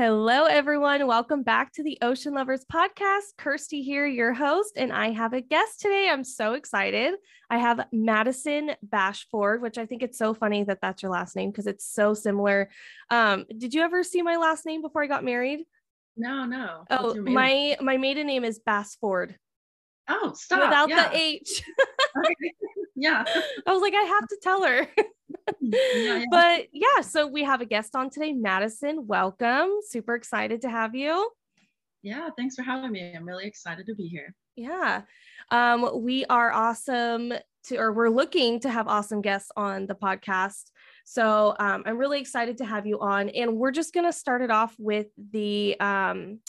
[0.00, 1.06] Hello, everyone.
[1.06, 3.36] Welcome back to the Ocean Lovers Podcast.
[3.36, 6.08] Kirsty here, your host, and I have a guest today.
[6.10, 7.16] I'm so excited.
[7.50, 11.50] I have Madison Bashford, which I think it's so funny that that's your last name
[11.50, 12.70] because it's so similar.
[13.10, 15.66] Um, did you ever see my last name before I got married?
[16.16, 16.84] No, no.
[16.88, 19.36] Oh, my my maiden name is Bassford.
[20.08, 20.60] Oh, stop.
[20.60, 21.08] Without yeah.
[21.08, 21.62] the H.
[22.18, 22.52] okay.
[22.96, 23.24] Yeah.
[23.66, 24.86] I was like, I have to tell her.
[25.60, 26.24] yeah, yeah.
[26.30, 29.06] But yeah, so we have a guest on today, Madison.
[29.06, 29.70] Welcome.
[29.88, 31.30] Super excited to have you.
[32.02, 33.12] Yeah, thanks for having me.
[33.14, 34.34] I'm really excited to be here.
[34.56, 35.02] Yeah.
[35.50, 37.32] Um, we are awesome
[37.64, 40.70] to, or we're looking to have awesome guests on the podcast.
[41.04, 43.28] So um, I'm really excited to have you on.
[43.30, 46.40] And we're just going to start it off with the um,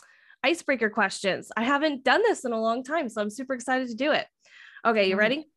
[0.43, 1.51] icebreaker questions.
[1.55, 4.25] I haven't done this in a long time, so I'm super excited to do it.
[4.85, 5.47] Okay, you ready?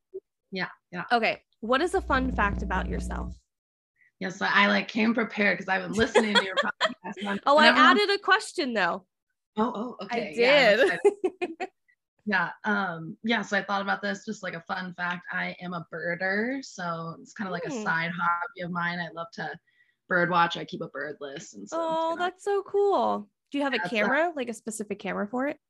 [0.52, 1.04] Yeah, yeah.
[1.12, 1.42] Okay.
[1.60, 3.34] What is a fun fact about yourself?
[4.20, 7.40] Yes, yeah, so I like came prepared because I've been listening to your podcast.
[7.46, 9.04] oh, I added a question though.
[9.56, 10.30] Oh, oh, okay.
[10.30, 11.00] I did.
[11.40, 11.66] Yeah,
[12.26, 13.42] yeah, um, yeah.
[13.42, 15.22] So I thought about this just like a fun fact.
[15.32, 17.72] I am a birder, so it's kind of like mm.
[17.72, 17.82] a hmm.
[17.82, 18.98] side hobby of mine.
[18.98, 19.50] I love to
[20.08, 20.56] bird watch.
[20.56, 23.28] I keep a bird list, and so oh, that's so cool.
[23.54, 25.60] Do you have a camera, like a specific camera for it?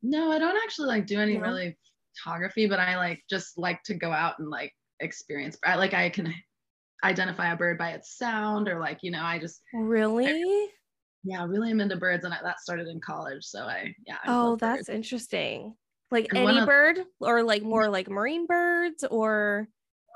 [0.00, 1.40] No, I don't actually like do any no.
[1.40, 1.76] really
[2.16, 5.58] photography, but I like just like to go out and like experience.
[5.64, 6.32] I like I can
[7.02, 10.28] identify a bird by its sound or like you know I just really.
[10.28, 10.68] I,
[11.24, 13.42] yeah, really am into birds, and I, that started in college.
[13.42, 14.18] So I yeah.
[14.24, 15.74] I oh, that's interesting.
[16.12, 19.66] Like and any of, bird, or like more like marine birds, or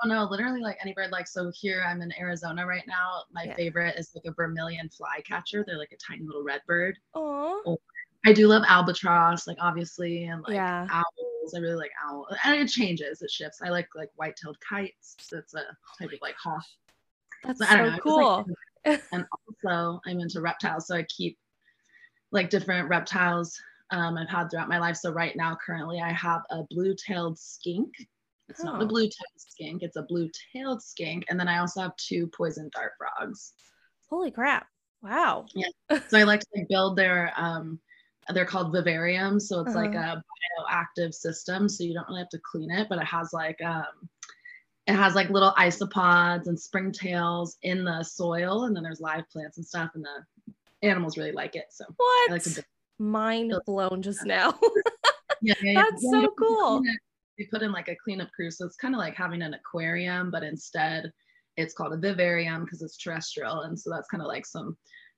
[0.02, 1.10] oh no, literally like any bird.
[1.10, 3.24] Like so here I'm in Arizona right now.
[3.32, 3.54] My yeah.
[3.54, 5.64] favorite is like a vermilion flycatcher.
[5.66, 6.98] They're like a tiny little red bird.
[7.14, 7.78] Oh.
[8.24, 10.88] I do love albatross, like obviously, and like yeah.
[10.90, 11.54] owls.
[11.54, 13.60] I really like owl, and it changes, it shifts.
[13.62, 15.14] I like like white-tailed kites.
[15.30, 15.62] That's a
[15.98, 16.64] type of like hawk.
[17.44, 18.44] That's so, so know, cool.
[18.84, 19.24] Like, and
[19.64, 21.38] also, I'm into reptiles, so I keep
[22.32, 23.56] like different reptiles
[23.92, 24.96] um, I've had throughout my life.
[24.96, 27.92] So right now, currently, I have a blue-tailed skink.
[28.48, 28.64] It's oh.
[28.64, 32.70] not a blue-tailed skink; it's a blue-tailed skink, and then I also have two poison
[32.74, 33.52] dart frogs.
[34.08, 34.66] Holy crap!
[35.02, 35.46] Wow.
[35.54, 35.68] Yeah.
[36.08, 37.80] So I like to like, build their um,
[38.34, 39.84] they're called vivariums so it's uh-huh.
[39.84, 40.22] like a
[40.68, 43.84] bioactive system so you don't really have to clean it but it has like um
[44.86, 49.58] it has like little isopods and springtails in the soil and then there's live plants
[49.58, 52.62] and stuff and the animals really like it so what like to
[52.98, 54.58] mind blown just now
[55.42, 56.22] yeah, yeah, that's yeah.
[56.22, 56.82] so cool
[57.38, 60.30] we put in like a cleanup crew so it's kind of like having an aquarium
[60.30, 61.10] but instead
[61.56, 64.76] it's called a vivarium because it's terrestrial and so that's kind of like some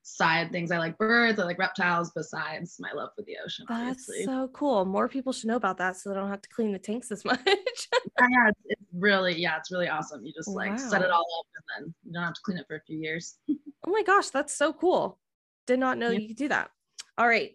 [0.08, 0.70] side things.
[0.70, 3.66] I like birds, I like reptiles, besides my love for the ocean.
[3.68, 4.24] That's obviously.
[4.24, 4.84] so cool.
[4.84, 7.24] More people should know about that so they don't have to clean the tanks as
[7.24, 7.38] much.
[7.44, 10.24] yeah, it's really, yeah, it's really awesome.
[10.24, 10.76] You just like wow.
[10.76, 12.98] set it all up and then you don't have to clean it for a few
[12.98, 13.36] years.
[13.48, 15.18] oh my gosh, that's so cool.
[15.66, 16.18] Did not know yeah.
[16.18, 16.70] you could do that.
[17.16, 17.52] All right.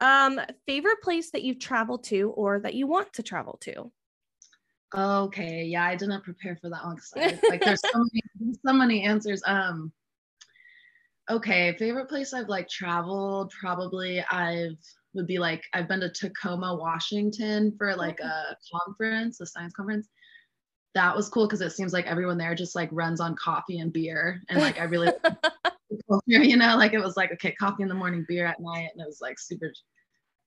[0.00, 3.90] Um, favorite place that you've traveled to or that you want to travel to?
[4.94, 9.02] Okay, yeah, I didn't prepare for that one because like there's so many, so many
[9.04, 9.42] answers.
[9.46, 9.92] Um,
[11.30, 14.76] okay, favorite place I've like traveled, probably I've
[15.14, 20.08] would be like I've been to Tacoma, Washington for like a conference, a science conference.
[20.94, 23.92] That was cool because it seems like everyone there just like runs on coffee and
[23.92, 24.42] beer.
[24.50, 25.10] And like I really
[26.26, 29.00] you know, like it was like okay, coffee in the morning, beer at night, and
[29.00, 29.72] it was like super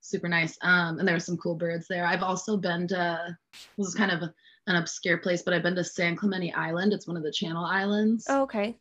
[0.02, 0.58] super nice.
[0.62, 2.06] Um, and there were some cool birds there.
[2.06, 3.38] I've also been to
[3.78, 4.22] this is kind of
[4.68, 6.94] an obscure place, but I've been to San Clemente Island.
[6.94, 8.26] It's one of the Channel Islands.
[8.30, 8.76] Oh, okay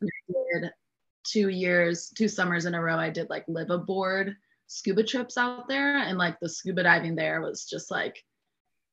[1.25, 4.35] two years, two summers in a row, I did like live aboard
[4.67, 5.97] scuba trips out there.
[5.97, 8.23] And like the scuba diving there was just like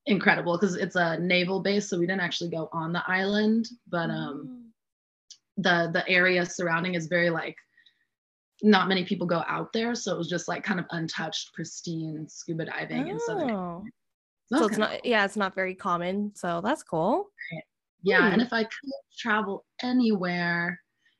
[0.07, 1.89] incredible because it's a naval base.
[1.89, 4.71] So we didn't actually go on the island, but um
[5.59, 5.63] mm.
[5.63, 7.57] the the area surrounding is very like
[8.63, 9.95] not many people go out there.
[9.95, 13.11] So it was just like kind of untouched, pristine scuba diving oh.
[13.11, 13.49] in Southern.
[14.47, 15.01] So, so it's not, cool.
[15.05, 16.33] yeah, it's not very common.
[16.35, 17.27] So that's cool.
[18.03, 18.29] Yeah.
[18.29, 18.35] Hmm.
[18.35, 20.79] And if I could travel anywhere,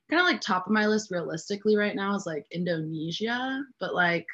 [0.09, 4.27] kind of like top of my list realistically right now is like Indonesia, but like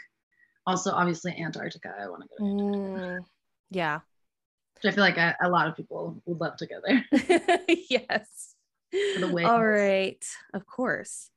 [0.66, 1.96] also obviously Antarctica.
[2.00, 3.20] I want to go to mm,
[3.72, 4.00] yeah.
[4.76, 7.06] Which I feel like a, a, lot of people would love to go there.
[7.90, 8.56] yes.
[8.94, 10.24] All right.
[10.54, 11.30] Of course.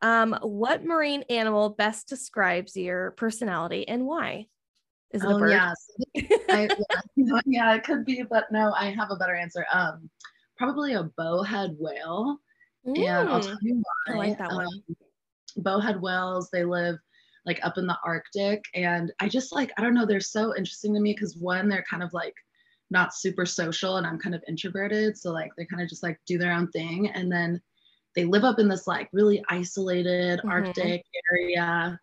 [0.00, 4.46] Um, what marine animal best describes your personality and why?
[5.12, 5.50] Is it oh, a bird?
[5.50, 5.72] Yeah.
[6.50, 6.68] I,
[7.16, 7.40] yeah.
[7.46, 9.66] yeah, it could be, but no, I have a better answer.
[9.72, 10.08] Um,
[10.56, 12.38] probably a bowhead whale.
[12.86, 12.98] Mm.
[12.98, 14.14] And I'll tell you why.
[14.14, 14.66] I like that one.
[14.66, 14.96] Um,
[15.56, 16.96] bowhead whales, they live
[17.46, 18.62] like up in the Arctic.
[18.74, 21.84] And I just like, I don't know, they're so interesting to me because one, they're
[21.90, 22.34] kind of like
[22.90, 25.16] not super social and I'm kind of introverted.
[25.16, 27.08] So like they kind of just like do their own thing.
[27.08, 27.60] And then
[28.18, 30.48] they live up in this like really isolated mm-hmm.
[30.48, 32.00] Arctic area.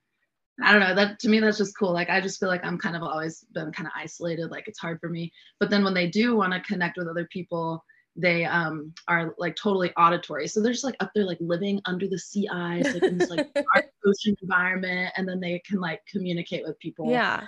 [0.64, 0.96] I don't know.
[0.96, 1.92] That to me, that's just cool.
[1.92, 4.50] Like I just feel like I'm kind of always been kind of isolated.
[4.50, 5.34] Like it's hard for me.
[5.60, 7.84] But then when they do want to connect with other people,
[8.16, 10.48] they um are like totally auditory.
[10.48, 13.30] So they're just like up there, like living under the sea ice, like in this
[13.30, 13.50] like
[14.08, 17.12] ocean environment, and then they can like communicate with people.
[17.12, 17.46] Yeah.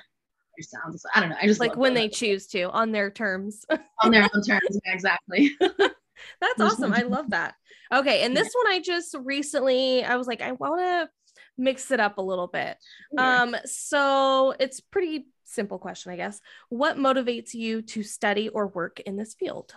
[0.59, 1.05] Sounds.
[1.13, 1.35] I don't know.
[1.39, 3.63] I just like when they choose to on their terms.
[4.01, 4.79] on their own terms.
[4.83, 5.55] Yeah, exactly.
[6.41, 6.93] That's awesome.
[6.93, 7.55] I love that.
[7.93, 8.23] Okay.
[8.23, 11.09] And this one I just recently I was like, I want to
[11.57, 12.77] mix it up a little bit.
[13.17, 16.39] Um, so it's pretty simple question, I guess.
[16.69, 19.73] What motivates you to study or work in this field?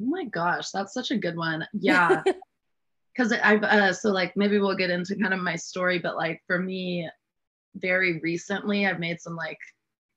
[0.00, 1.66] Oh my gosh, that's such a good one.
[1.72, 2.22] Yeah.
[3.16, 6.42] Cause I've uh so like maybe we'll get into kind of my story, but like
[6.46, 7.08] for me,
[7.74, 9.58] very recently I've made some like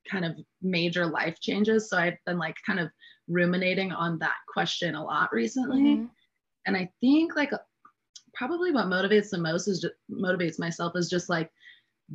[0.10, 1.90] kind of major life changes.
[1.90, 2.90] So I've been like kind of
[3.28, 5.82] ruminating on that question a lot recently.
[5.82, 6.06] Mm-hmm.
[6.66, 7.52] And I think like
[8.34, 11.50] probably what motivates the most is just motivates myself is just like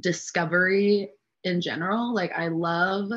[0.01, 1.11] discovery
[1.45, 2.15] in general.
[2.15, 3.11] Like I love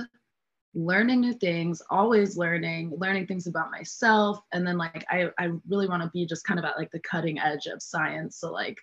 [0.75, 4.39] learning new things, always learning, learning things about myself.
[4.53, 6.99] And then like I, I really want to be just kind of at like the
[6.99, 8.39] cutting edge of science.
[8.39, 8.77] So like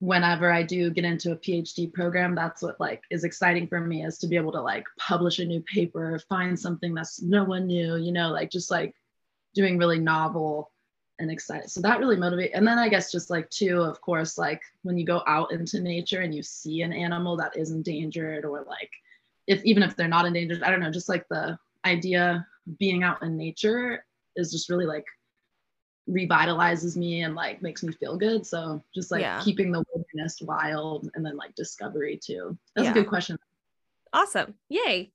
[0.00, 4.04] whenever I do get into a PhD program, that's what like is exciting for me
[4.04, 7.66] is to be able to like publish a new paper, find something that's no one
[7.66, 8.94] knew, you know, like just like
[9.54, 10.72] doing really novel
[11.18, 11.70] and excited.
[11.70, 12.52] So that really motivates.
[12.54, 15.80] And then I guess just like too, of course, like when you go out into
[15.80, 18.90] nature and you see an animal that is endangered or like
[19.46, 22.46] if even if they're not endangered, I don't know, just like the idea
[22.78, 24.04] being out in nature
[24.36, 25.04] is just really like
[26.10, 28.46] revitalizes me and like makes me feel good.
[28.46, 29.40] So just like yeah.
[29.42, 32.58] keeping the wilderness wild and then like discovery too.
[32.74, 32.90] That's yeah.
[32.90, 33.38] a good question.
[34.12, 34.54] Awesome.
[34.68, 35.12] Yay.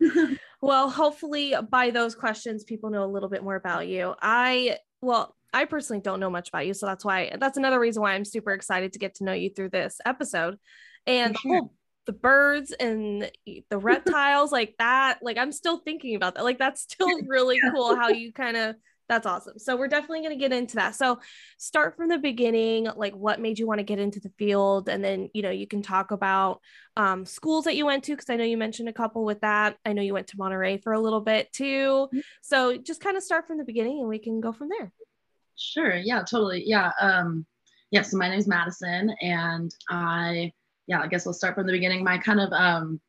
[0.60, 4.14] well, hopefully by those questions, people know a little bit more about you.
[4.22, 6.74] I well, I personally don't know much about you.
[6.74, 9.50] So that's why that's another reason why I'm super excited to get to know you
[9.50, 10.58] through this episode.
[11.06, 11.74] And the whole
[12.06, 13.30] the birds and
[13.68, 16.44] the reptiles like that, like I'm still thinking about that.
[16.44, 18.76] Like that's still really cool how you kind of
[19.08, 19.58] that's awesome.
[19.58, 20.94] So we're definitely going to get into that.
[20.94, 21.20] So
[21.58, 25.04] start from the beginning, like what made you want to get into the field, and
[25.04, 26.60] then you know you can talk about
[26.96, 29.76] um, schools that you went to because I know you mentioned a couple with that.
[29.84, 32.08] I know you went to Monterey for a little bit too.
[32.08, 32.18] Mm-hmm.
[32.42, 34.92] So just kind of start from the beginning, and we can go from there.
[35.56, 35.96] Sure.
[35.96, 36.62] Yeah, totally.
[36.66, 36.92] Yeah.
[37.00, 37.46] Um,
[37.90, 38.02] yeah.
[38.02, 40.52] So my name is Madison and I,
[40.86, 42.04] yeah, I guess we'll start from the beginning.
[42.04, 43.00] My kind of, um,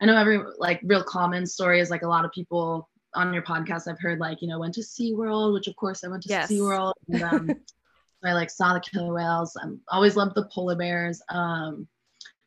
[0.00, 3.42] I know every like real common story is like a lot of people on your
[3.42, 6.28] podcast I've heard like, you know, went to SeaWorld, which of course I went to
[6.28, 6.50] yes.
[6.50, 6.92] SeaWorld.
[7.08, 7.50] And um,
[8.24, 9.56] I like saw the killer whales.
[9.60, 11.20] I always loved the polar bears.
[11.28, 11.88] Um,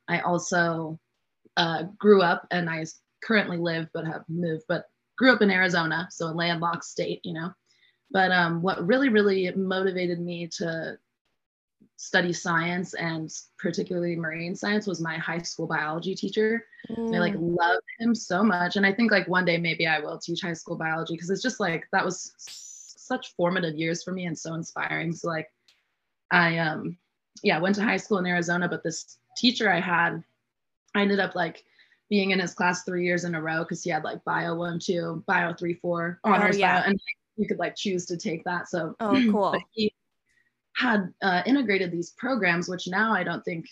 [0.07, 0.99] I also
[1.57, 2.85] uh, grew up and I
[3.21, 4.85] currently live but have moved, but
[5.17, 7.51] grew up in Arizona, so a landlocked state, you know.
[8.11, 10.97] But um, what really, really motivated me to
[12.01, 16.65] study science and particularly marine science was my high school biology teacher.
[16.89, 17.13] Mm.
[17.13, 17.57] I like mm.
[17.57, 18.77] loved him so much.
[18.77, 21.41] And I think like one day maybe I will teach high school biology because it's
[21.41, 25.11] just like that was such formative years for me and so inspiring.
[25.11, 25.51] So like
[26.31, 26.97] I um
[27.43, 30.23] yeah, went to high school in Arizona, but this teacher I had,
[30.95, 31.65] I ended up like
[32.09, 34.79] being in his class three years in a row because he had like bio one,
[34.79, 36.79] two, bio three, four honors oh, yeah.
[36.79, 38.69] bio, and like, you could like choose to take that.
[38.69, 39.57] So oh, cool.
[39.71, 39.93] he
[40.79, 43.65] had uh, integrated these programs, which now I don't think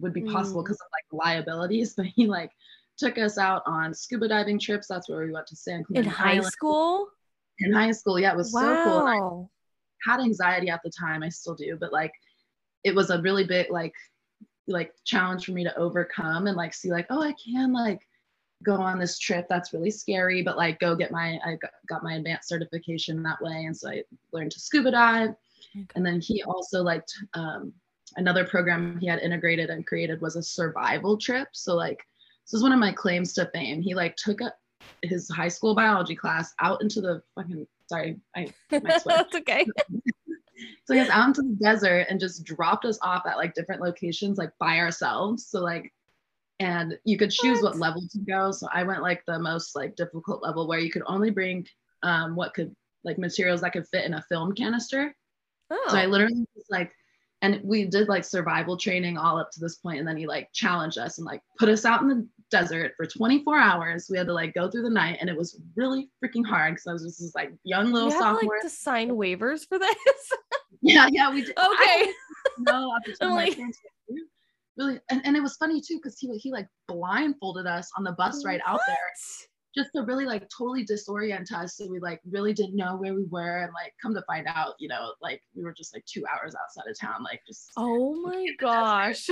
[0.00, 0.86] would be possible because mm.
[0.86, 1.94] of like liabilities.
[1.96, 2.50] But he like
[2.96, 4.86] took us out on scuba diving trips.
[4.86, 6.08] That's where we went to San Clemente.
[6.08, 6.46] In high Island.
[6.46, 7.08] school.
[7.58, 8.60] In high school, yeah, it was wow.
[8.62, 9.50] so cool.
[10.06, 11.22] I had anxiety at the time.
[11.22, 12.12] I still do, but like,
[12.84, 13.94] it was a really big like
[14.68, 18.00] like challenge for me to overcome and like see like oh I can like
[18.64, 22.14] go on this trip that's really scary but like go get my i got my
[22.14, 25.34] advanced certification that way and so i learned to scuba dive
[25.76, 25.86] okay.
[25.94, 27.72] and then he also liked um,
[28.16, 32.02] another program he had integrated and created was a survival trip so like
[32.44, 34.52] this is one of my claims to fame he like took a,
[35.02, 39.66] his high school biology class out into the fucking sorry i that's okay
[40.84, 43.82] so he was out into the desert and just dropped us off at like different
[43.82, 45.92] locations like by ourselves so like
[46.58, 47.74] and you could choose what?
[47.74, 47.80] what?
[47.80, 48.50] level to go.
[48.50, 51.66] So I went like the most like difficult level where you could only bring
[52.02, 55.14] um, what could like materials that could fit in a film canister.
[55.70, 55.86] Oh.
[55.88, 56.08] So I oh.
[56.08, 56.92] literally was like,
[57.42, 60.50] and we did like survival training all up to this point, and then he like
[60.52, 64.06] challenged us and like put us out in the desert for 24 hours.
[64.10, 66.86] We had to like go through the night, and it was really freaking hard because
[66.86, 68.40] I was just this like young little you sophomore.
[68.40, 69.96] Have, like, to sign waivers for this.
[70.80, 71.56] yeah, yeah, we did.
[71.58, 72.12] Okay.
[72.58, 73.58] No, time, like,
[74.76, 78.12] really and, and it was funny too because he he like blindfolded us on the
[78.12, 78.96] bus ride out there
[79.76, 83.24] just to really like totally disorient us so we like really didn't know where we
[83.30, 86.24] were and like come to find out you know like we were just like two
[86.26, 89.28] hours outside of town like just oh my gosh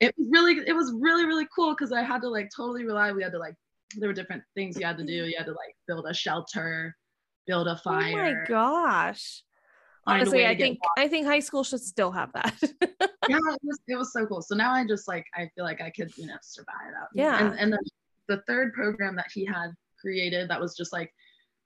[0.00, 3.12] it was really it was really really cool because I had to like totally rely.
[3.12, 3.54] We had to like
[3.96, 5.12] there were different things you had to do.
[5.12, 6.96] You had to like build a shelter,
[7.46, 8.12] build a fire.
[8.12, 9.42] Oh my gosh.
[10.06, 12.54] Honestly, I think I think high school should still have that.
[13.28, 14.42] yeah, it was it was so cool.
[14.42, 17.08] So now I just like I feel like I could, you know, survive out.
[17.14, 17.38] Yeah.
[17.38, 17.80] And and then
[18.28, 21.12] the third program that he had created that was just like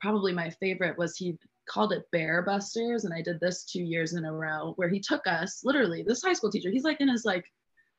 [0.01, 1.37] probably my favorite was he
[1.69, 3.05] called it Bear Busters.
[3.05, 6.23] And I did this two years in a row where he took us literally, this
[6.23, 7.45] high school teacher, he's like in his like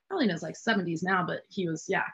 [0.08, 2.06] probably in his like 70s now, but he was, yeah,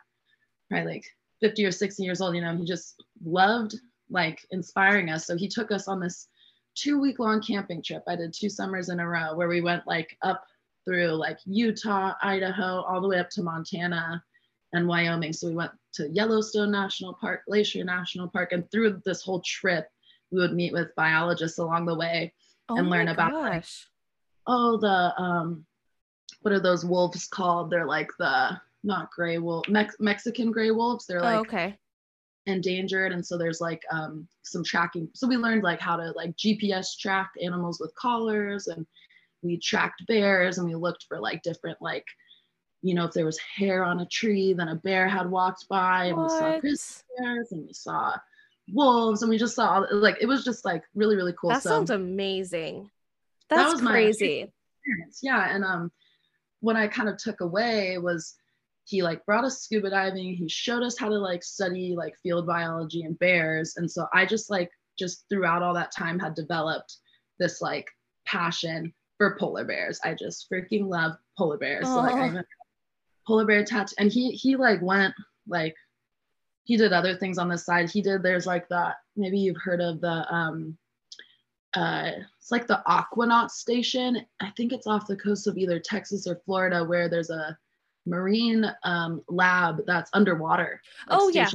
[0.69, 1.05] probably like
[1.41, 3.75] 50 or 60 years old, you know, he just loved
[4.09, 5.25] like inspiring us.
[5.25, 6.27] So he took us on this
[6.75, 8.03] two week long camping trip.
[8.07, 10.43] I did two summers in a row where we went like up
[10.83, 14.23] through like Utah, Idaho, all the way up to Montana
[14.73, 15.33] and Wyoming.
[15.33, 19.87] So we went to Yellowstone National Park, Glacier National Park, and through this whole trip,
[20.31, 22.33] we would meet with biologists along the way
[22.69, 23.65] oh and learn about like,
[24.47, 25.65] oh the um
[26.41, 27.69] what are those wolves called?
[27.69, 31.05] They're like the not gray wolf Mex- Mexican gray wolves.
[31.05, 31.77] They're like oh, okay
[32.47, 36.35] endangered and so there's like um, some tracking so we learned like how to like
[36.37, 38.85] gps track animals with collars and
[39.41, 42.05] we tracked bears and we looked for like different like
[42.85, 46.05] you know if there was hair on a tree then a bear had walked by
[46.05, 46.25] and what?
[46.25, 48.13] we saw grizzly bears and we saw
[48.71, 51.69] wolves and we just saw like it was just like really really cool that so,
[51.69, 52.89] sounds amazing.
[53.49, 54.51] That's that crazy.
[55.21, 55.91] yeah and um
[56.61, 58.35] what i kind of took away was
[58.85, 62.45] he like brought us scuba diving he showed us how to like study like field
[62.45, 66.97] biology and bears and so i just like just throughout all that time had developed
[67.39, 67.87] this like
[68.25, 69.99] passion for polar bears.
[70.03, 72.41] I just freaking love polar bears so like i
[73.25, 75.13] polar bear tattoo and he he like went
[75.47, 75.75] like
[76.63, 79.81] he did other things on the side he did there's like that maybe you've heard
[79.81, 80.77] of the um
[81.75, 86.27] uh it's like the aquanaut station i think it's off the coast of either texas
[86.27, 87.57] or florida where there's a
[88.05, 90.81] marine um, lab that's underwater.
[91.07, 91.49] Like oh yeah.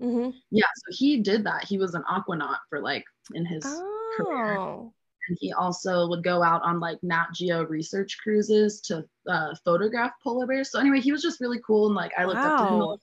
[0.00, 0.30] Mm-hmm.
[0.50, 1.64] Yeah, so he did that.
[1.64, 3.04] He was an aquanaut for like
[3.34, 4.14] in his oh.
[4.16, 4.90] career.
[5.28, 10.12] And he also would go out on like Nat Geo research cruises to uh, photograph
[10.22, 10.70] polar bears.
[10.70, 12.56] So anyway, he was just really cool and like I looked wow.
[12.56, 12.98] up to him.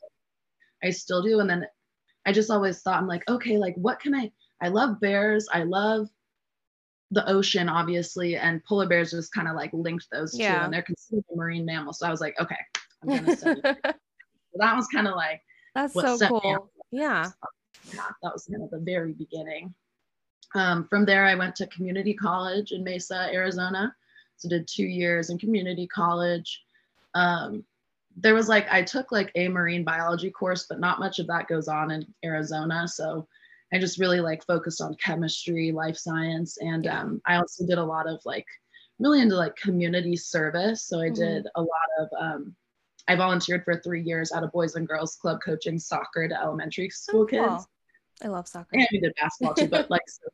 [0.83, 1.39] I still do.
[1.39, 1.65] And then
[2.25, 4.31] I just always thought I'm like, okay, like what can I?
[4.61, 5.47] I love bears.
[5.51, 6.07] I love
[7.11, 10.57] the ocean, obviously, and polar bears just kind of like linked those yeah.
[10.57, 11.99] two, and they're considered marine mammals.
[11.99, 12.57] So I was like, okay,
[13.01, 13.61] I'm gonna study.
[13.63, 13.73] so
[14.55, 15.41] that was kind of like
[15.75, 16.71] that's so cool.
[16.91, 17.29] Yeah.
[17.93, 19.73] yeah, that was kind of the very beginning.
[20.55, 23.95] Um, from there, I went to community college in Mesa, Arizona.
[24.37, 26.63] So did two years in community college.
[27.13, 27.63] Um,
[28.17, 31.47] there was like I took like a marine biology course, but not much of that
[31.47, 32.87] goes on in Arizona.
[32.87, 33.27] So
[33.73, 37.83] I just really like focused on chemistry, life science, and um, I also did a
[37.83, 38.45] lot of like
[38.99, 40.83] really into like community service.
[40.83, 41.15] So I Mhm.
[41.15, 42.55] did a lot of um,
[43.07, 46.89] I volunteered for three years at a Boys and Girls Club coaching soccer to elementary
[46.89, 47.49] school Oh, cool.
[47.49, 47.67] kids.
[48.21, 48.77] I love soccer.
[48.77, 50.27] And we did basketball too, but like so,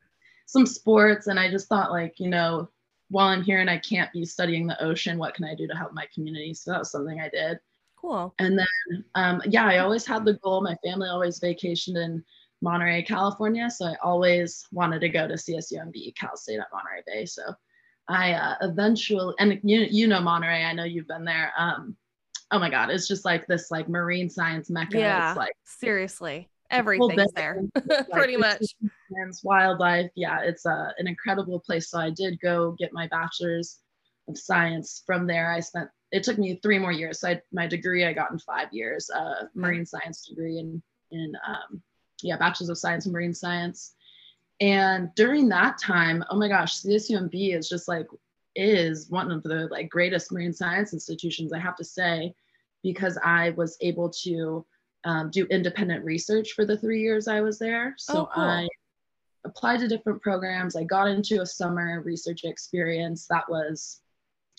[0.50, 1.28] some sports.
[1.28, 2.68] And I just thought like, you know,
[3.08, 5.76] while I'm here and I can't be studying the ocean, what can I do to
[5.76, 6.54] help my community?
[6.54, 7.58] So that was something I did.
[7.96, 8.34] Cool.
[8.40, 10.60] And then, um, yeah, I always had the goal.
[10.60, 12.24] My family always vacationed in
[12.62, 13.70] Monterey, California.
[13.70, 17.26] So I always wanted to go to CSUMB, Cal State at Monterey Bay.
[17.26, 17.42] So
[18.08, 21.52] I uh, eventually, and you, you know Monterey, I know you've been there.
[21.56, 21.96] Um,
[22.50, 24.98] oh my God, it's just like this like marine science mecca.
[24.98, 25.30] Yeah.
[25.30, 26.48] It's like Seriously.
[26.70, 27.62] Everything's there.
[27.88, 28.62] like, Pretty much.
[29.42, 30.10] wildlife.
[30.14, 31.90] Yeah, it's uh, an incredible place.
[31.90, 33.78] So I did go get my bachelor's
[34.28, 35.02] of science.
[35.06, 37.20] From there, I spent, it took me three more years.
[37.20, 41.32] So I, my degree I got in five years, uh, marine science degree in, in
[41.46, 41.82] um,
[42.22, 43.94] yeah, bachelor's of science and marine science.
[44.60, 48.06] And during that time, oh my gosh, CSUMB is just like,
[48.56, 52.34] is one of the like greatest marine science institutions, I have to say,
[52.82, 54.66] because I was able to
[55.04, 57.94] um, do independent research for the three years I was there.
[57.98, 58.44] So Oh, cool.
[58.44, 58.68] I
[59.44, 60.76] applied to different programs.
[60.76, 64.00] I got into a summer research experience that was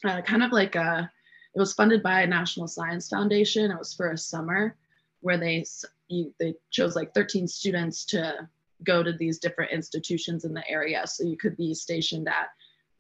[0.04, 1.12] uh, kind of like a,
[1.56, 3.72] it was funded by a National Science Foundation.
[3.72, 4.76] It was for a summer
[5.20, 5.66] where they
[6.08, 8.50] you, they chose like 13 students to
[8.84, 11.06] go to these different institutions in the area.
[11.06, 12.50] So you could be stationed at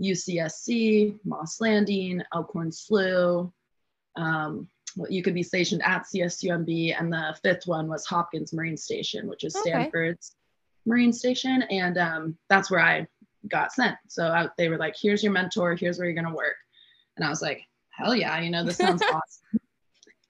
[0.02, 3.52] UCSC, Moss Landing, Elkhorn Slough.
[4.16, 4.68] Um,
[5.10, 9.44] you could be stationed at CSUMB, and the fifth one was Hopkins Marine Station, which
[9.44, 9.70] is Okay.
[9.70, 10.36] Stanford's
[10.86, 13.08] Marine Station, and um, that's where I
[13.48, 13.96] got sent.
[14.08, 15.76] So I, they were like, "Here's your mentor.
[15.76, 16.56] Here's where you're gonna work,"
[17.16, 18.40] and I was like, "Hell yeah!
[18.42, 19.60] You know, this sounds awesome."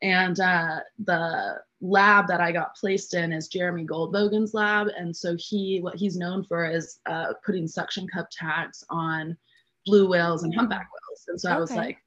[0.04, 5.36] And uh, the lab that I got placed in is Jeremy Goldbogen's lab, and so
[5.40, 9.38] he what he's known for is uh, putting suction cup tags on
[9.86, 11.26] blue whales and humpback whales.
[11.28, 11.98] And so I was like,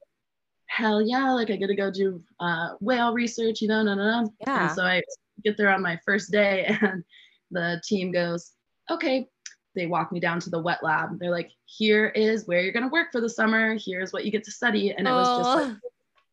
[0.75, 4.23] hell yeah, like I get to go do uh, whale research, you know, no, no,
[4.23, 4.33] no.
[4.41, 4.67] Yeah.
[4.67, 5.03] And so I
[5.45, 7.05] get there on my first day, and
[7.51, 8.53] the team goes,
[8.91, 9.29] okay.
[9.77, 11.19] They walk me down to the wet lab.
[11.19, 13.77] They're like, here is where you're gonna work for the summer.
[13.85, 15.77] Here's what you get to study, and it was just like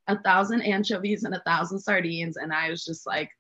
[0.10, 0.16] Oh.
[0.16, 3.32] a thousand anchovies and a thousand sardines, and I was just like,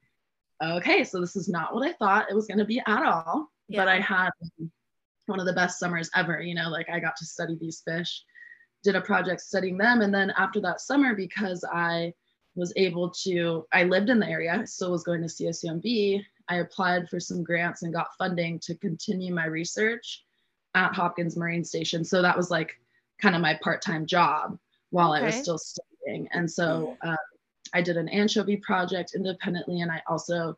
[0.63, 3.51] okay, so this is not what I thought it was gonna be at all.
[3.67, 3.81] Yeah.
[3.81, 4.31] But I had
[5.27, 6.41] one of the best summers ever.
[6.41, 8.23] You know, like I got to study these fish,
[8.83, 10.01] did a project studying them.
[10.01, 12.13] And then after that summer, because I
[12.55, 17.07] was able to, I lived in the area, so was going to CSUMB, I applied
[17.09, 20.23] for some grants and got funding to continue my research
[20.75, 22.03] at Hopkins Marine Station.
[22.03, 22.71] So that was like
[23.21, 24.57] kind of my part time job
[24.89, 26.27] while I was still studying.
[26.33, 27.15] And so um,
[27.73, 30.57] I did an anchovy project independently, and I also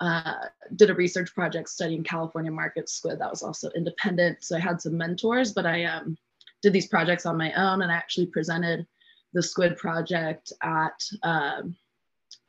[0.00, 0.34] uh,
[0.76, 4.42] did a research project studying California market squid that was also independent.
[4.42, 6.16] So I had some mentors, but I um,
[6.62, 8.86] did these projects on my own and I actually presented
[9.32, 11.76] the squid project at um,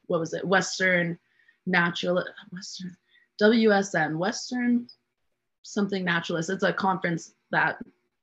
[0.08, 0.46] what was it?
[0.46, 1.18] Western
[1.66, 2.98] Natural Western
[3.42, 4.88] WSN Western
[5.64, 6.50] something naturalist.
[6.50, 7.78] It's a conference that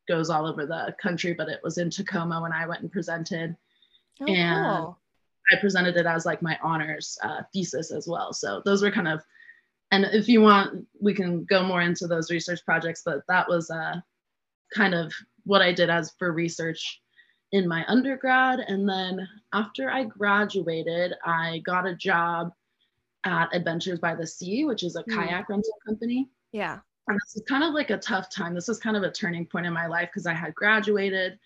[0.09, 3.57] goes all over the country, but it was in Tacoma when I went and presented.
[4.21, 4.99] Oh, and- cool.
[5.51, 8.35] I presented it as like my honors uh, thesis as well.
[8.35, 9.23] So those were kind of,
[9.91, 13.71] and if you want, we can go more into those research projects, but that was
[13.71, 13.95] uh,
[14.75, 15.15] kind of
[15.49, 17.01] what I did as for research
[17.53, 18.61] in my undergrad.
[18.61, 22.53] And then after I graduated, I got a job
[23.25, 25.19] at Adventures by the Sea, which is a Hmm.
[25.19, 26.29] kayak rental company.
[26.53, 26.81] Yeah.
[27.09, 28.55] And this was kind of like a tough time.
[28.55, 31.39] This was kind of a turning point in my life because I had graduated.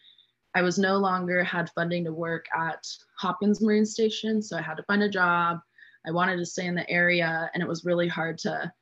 [0.54, 2.85] I was no longer had funding to work at
[3.18, 5.61] Hopkins Marine Station, so I had to find a job.
[6.04, 8.73] I wanted to stay in the area, and it was really hard to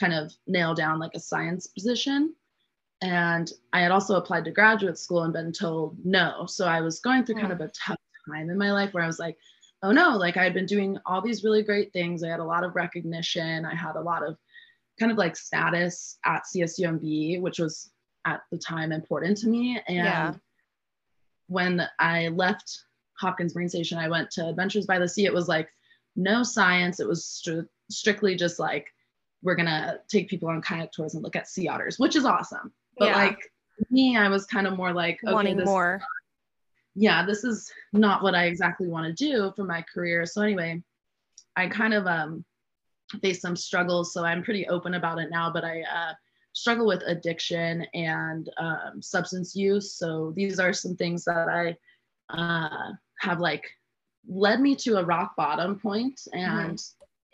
[0.00, 2.34] kind of nail down like a science position.
[3.04, 6.46] And I had also applied to graduate school and been told no.
[6.46, 7.52] So I was going through kind hmm.
[7.52, 7.98] of a tough
[8.30, 9.36] time in my life where I was like,
[9.82, 12.24] oh no, like I had been doing all these really great things.
[12.24, 13.66] I had a lot of recognition.
[13.66, 14.38] I had a lot of
[14.98, 17.90] kind of like status at CSUMB, which was
[18.24, 19.82] at the time important to me.
[19.86, 20.34] And Yeah.
[21.48, 22.84] when I left
[23.18, 25.26] Hopkins Marine Station, I went to Adventures by the Sea.
[25.26, 25.68] It was like
[26.16, 27.00] no science.
[27.00, 28.86] It was stri- strictly just like,
[29.42, 32.24] we're going to take people on kayak tours and look at sea otters, which is
[32.24, 32.72] awesome.
[32.98, 33.16] But Yeah.
[33.16, 33.38] like
[33.90, 36.00] me, I was kind of more like, okay, Wanting this, more.
[36.94, 40.26] yeah, this is not what I exactly want to do for my career.
[40.26, 40.82] So anyway,
[41.56, 42.44] I kind of um,
[43.20, 44.12] faced some struggles.
[44.12, 46.14] So I'm pretty open about it now, but I uh,
[46.52, 49.94] struggle with addiction and um, substance use.
[49.94, 51.76] So these are some things that I
[52.32, 53.64] uh, have like
[54.26, 56.20] led me to a rock bottom point.
[56.32, 56.80] And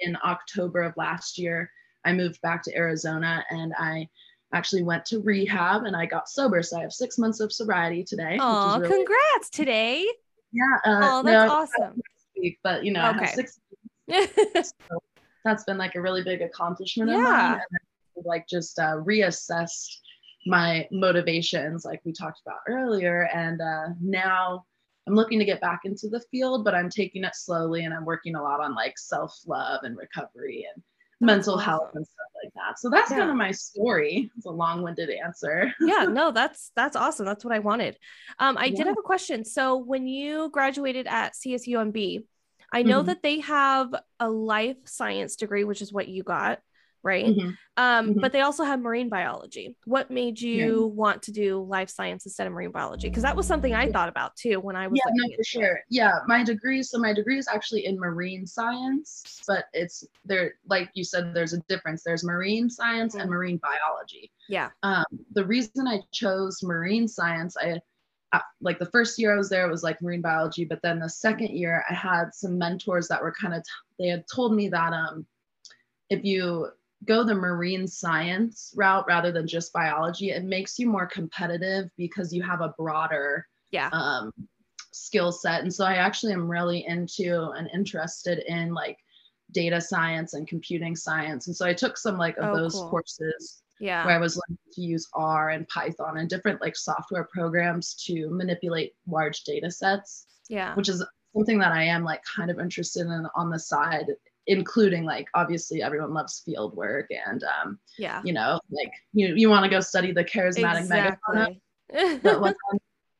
[0.00, 1.70] in October of last year,
[2.04, 4.08] I moved back to Arizona and I
[4.52, 6.62] actually went to rehab and I got sober.
[6.62, 8.36] So I have six months of sobriety today.
[8.40, 10.06] Oh, really- congrats today.
[10.52, 10.62] yeah.
[10.84, 12.00] Uh, Oh, that's no, awesome.
[12.36, 13.26] week, but you know, I Okay.
[13.26, 13.60] six.
[14.88, 15.02] So
[15.44, 17.22] that's been like a really big accomplishment of Yeah.
[17.22, 17.52] mine.
[17.52, 17.80] And
[18.18, 19.86] I've, like just uh, reassessed
[20.46, 24.64] my motivations, like we talked about earlier, and uh, now
[25.06, 28.04] I'm looking to get back into the field, but I'm taking it slowly, and I'm
[28.04, 30.82] working a lot on like self love and recovery and
[31.20, 32.78] mental health and stuff like that.
[32.78, 33.18] So that's Yeah.
[33.18, 34.30] kind of my story.
[34.36, 35.72] It's a long-winded answer.
[35.80, 37.26] Yeah, no, that's that's awesome.
[37.26, 37.98] That's what I wanted.
[38.38, 39.44] Um, I did have a question.
[39.44, 42.24] So when you graduated at CSUMB,
[42.72, 43.06] I know Mhm.
[43.06, 46.60] that they have a life science degree, which is what you got,
[47.02, 47.26] right?
[47.26, 47.56] Mhm.
[47.76, 48.20] Um, Mhm.
[48.20, 49.76] but they also have marine biology.
[49.84, 53.08] What made you want to do life science instead of marine biology?
[53.08, 55.46] Because that was something I thought about too when I was yeah no for it.
[55.46, 60.54] sure yeah my degree so my degree is actually in marine science but it's there
[60.66, 63.34] like you said there's a difference there's marine science and Mhm.
[63.34, 64.70] marine biology Yeah.
[64.82, 67.80] um, the reason i chose marine science i
[68.32, 70.98] uh, like the first year i was there it was like marine biology but then
[71.00, 74.54] the second year i had some mentors that were kind of t- they had told
[74.54, 75.26] me that um
[76.10, 76.68] if you
[77.06, 82.32] go the marine science route rather than just biology it makes you more competitive because
[82.32, 83.88] you have a broader Yeah.
[83.92, 84.32] um,
[84.92, 85.62] skill set.
[85.62, 88.98] And so I actually am really into and interested in like
[89.52, 91.46] data science and computing science.
[91.46, 92.90] And so I took some like of Oh, those cool.
[92.90, 94.04] courses Yeah.
[94.04, 98.28] where I was learning to use R and Python and different like software programs to
[98.30, 100.74] manipulate large data sets, Yeah.
[100.74, 104.06] which is something that I am like kind of interested in on the side,
[104.50, 108.20] including like obviously everyone loves field work and um, Yeah.
[108.24, 111.56] you know, like you you want to go study the charismatic megafauna
[111.88, 112.18] Exactly.
[112.22, 112.54] but what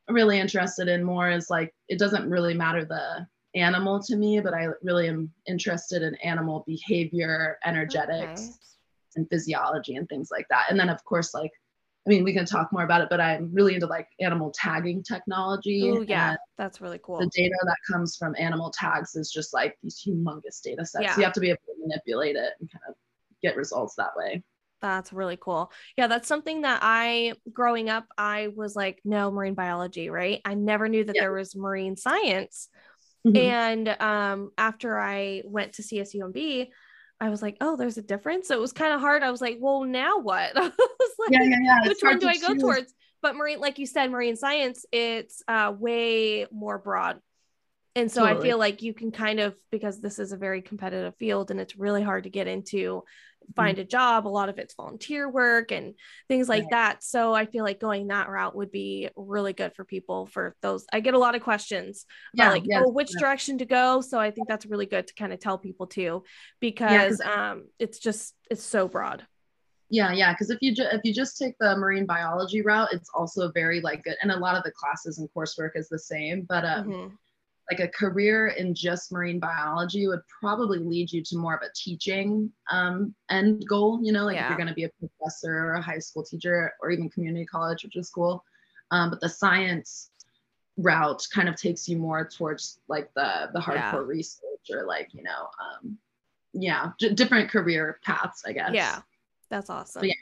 [0.07, 4.39] I'm really interested in more is like it doesn't really matter the animal to me,
[4.41, 8.51] but I really am interested in animal behavior, energetics, Okay.
[9.15, 10.65] and physiology and things like that.
[10.69, 11.51] And then of course like
[12.05, 15.03] I mean, we can talk more about it, but I'm really into like animal tagging
[15.03, 15.91] technology.
[15.91, 17.19] Oh, yeah, that's really cool.
[17.19, 21.03] The data that comes from animal tags is just like these humongous data sets.
[21.03, 21.13] Yeah.
[21.13, 22.95] So you have to be able to manipulate it and kind of
[23.43, 24.43] get results that way.
[24.81, 25.71] That's really cool.
[25.95, 30.41] Yeah, that's something that I, growing up, I was like, no marine biology, right?
[30.43, 31.23] I never knew that Yeah.
[31.23, 32.67] there was marine science.
[33.27, 33.37] Mhm.
[33.37, 36.69] And um, after I went to CSUMB,
[37.21, 38.47] I was like, oh, there's a difference.
[38.47, 39.21] So it was kind of hard.
[39.21, 40.51] I was like, well, now what?
[40.57, 40.71] I was
[41.19, 41.87] like, yeah, yeah, yeah.
[41.87, 42.61] which one do I go choose.
[42.61, 42.93] towards?
[43.21, 47.19] But marine, like you said, marine science, it's uh, way more broad.
[47.95, 51.13] And so I feel like you can kind of, because this is a very competitive
[51.17, 53.03] field and it's really hard to get into,
[53.55, 54.27] find a job.
[54.27, 55.95] A lot of it's volunteer work and
[56.27, 56.71] things like Right.
[56.71, 57.03] that.
[57.03, 60.85] So I feel like going that route would be really good for people for those.
[60.93, 63.19] I get a lot of questions Yeah, about like, yes, oh, which yeah.
[63.19, 64.01] direction to go.
[64.01, 66.23] So I think that's really good to kind of tell people too,
[66.59, 69.25] because um, it's just, it's so broad.
[69.89, 70.31] Yeah, yeah.
[70.31, 73.81] Because if you ju- if you just take the marine biology route, it's also very
[73.81, 76.43] like good, and a lot of the classes and coursework is the same.
[76.47, 77.11] But um, Mhm.
[77.71, 81.71] Like a career in just marine biology would probably lead you to more of a
[81.73, 83.99] teaching um, end goal.
[84.03, 86.73] You know, like if you're going to be a professor or a high school teacher
[86.81, 88.43] or even community college, which is cool.
[88.91, 90.09] Um, but the science
[90.77, 93.97] route kind of takes you more towards like the the hardcore Yeah.
[94.17, 95.97] research or like you know um,
[96.53, 98.99] yeah j- different career paths i guess Yeah,
[99.49, 100.05] that's awesome.
[100.05, 100.13] yeah.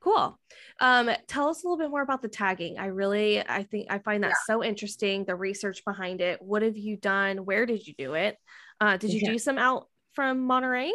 [0.00, 0.38] Cool.
[0.80, 2.78] Um, tell us a little bit more about the tagging.
[2.78, 5.24] I really, I think I find that so interesting.
[5.24, 6.40] The research behind it.
[6.40, 7.38] What have you done?
[7.44, 8.38] Where did you do it?
[8.80, 9.32] Uh, did you Yeah.
[9.32, 10.92] do some out from Monterey?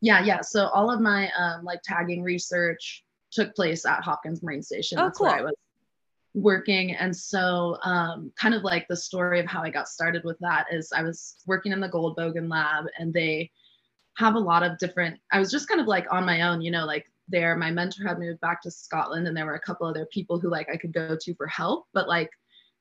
[0.00, 0.40] Yeah, yeah.
[0.40, 4.98] So all of my um, like tagging research took place at Hopkins Marine Station.
[4.98, 5.54] Oh, That's where I was
[6.34, 6.94] working.
[6.94, 10.66] And so um, kind of like the story of how I got started with that
[10.70, 13.50] is I was working in the Goldbogen lab and they
[14.16, 16.70] have a lot of different, I was just kind of like on my own, you
[16.70, 19.86] know, like there, my mentor had moved back to Scotland and there were a couple
[19.86, 22.30] other people who like I could go to for help, but like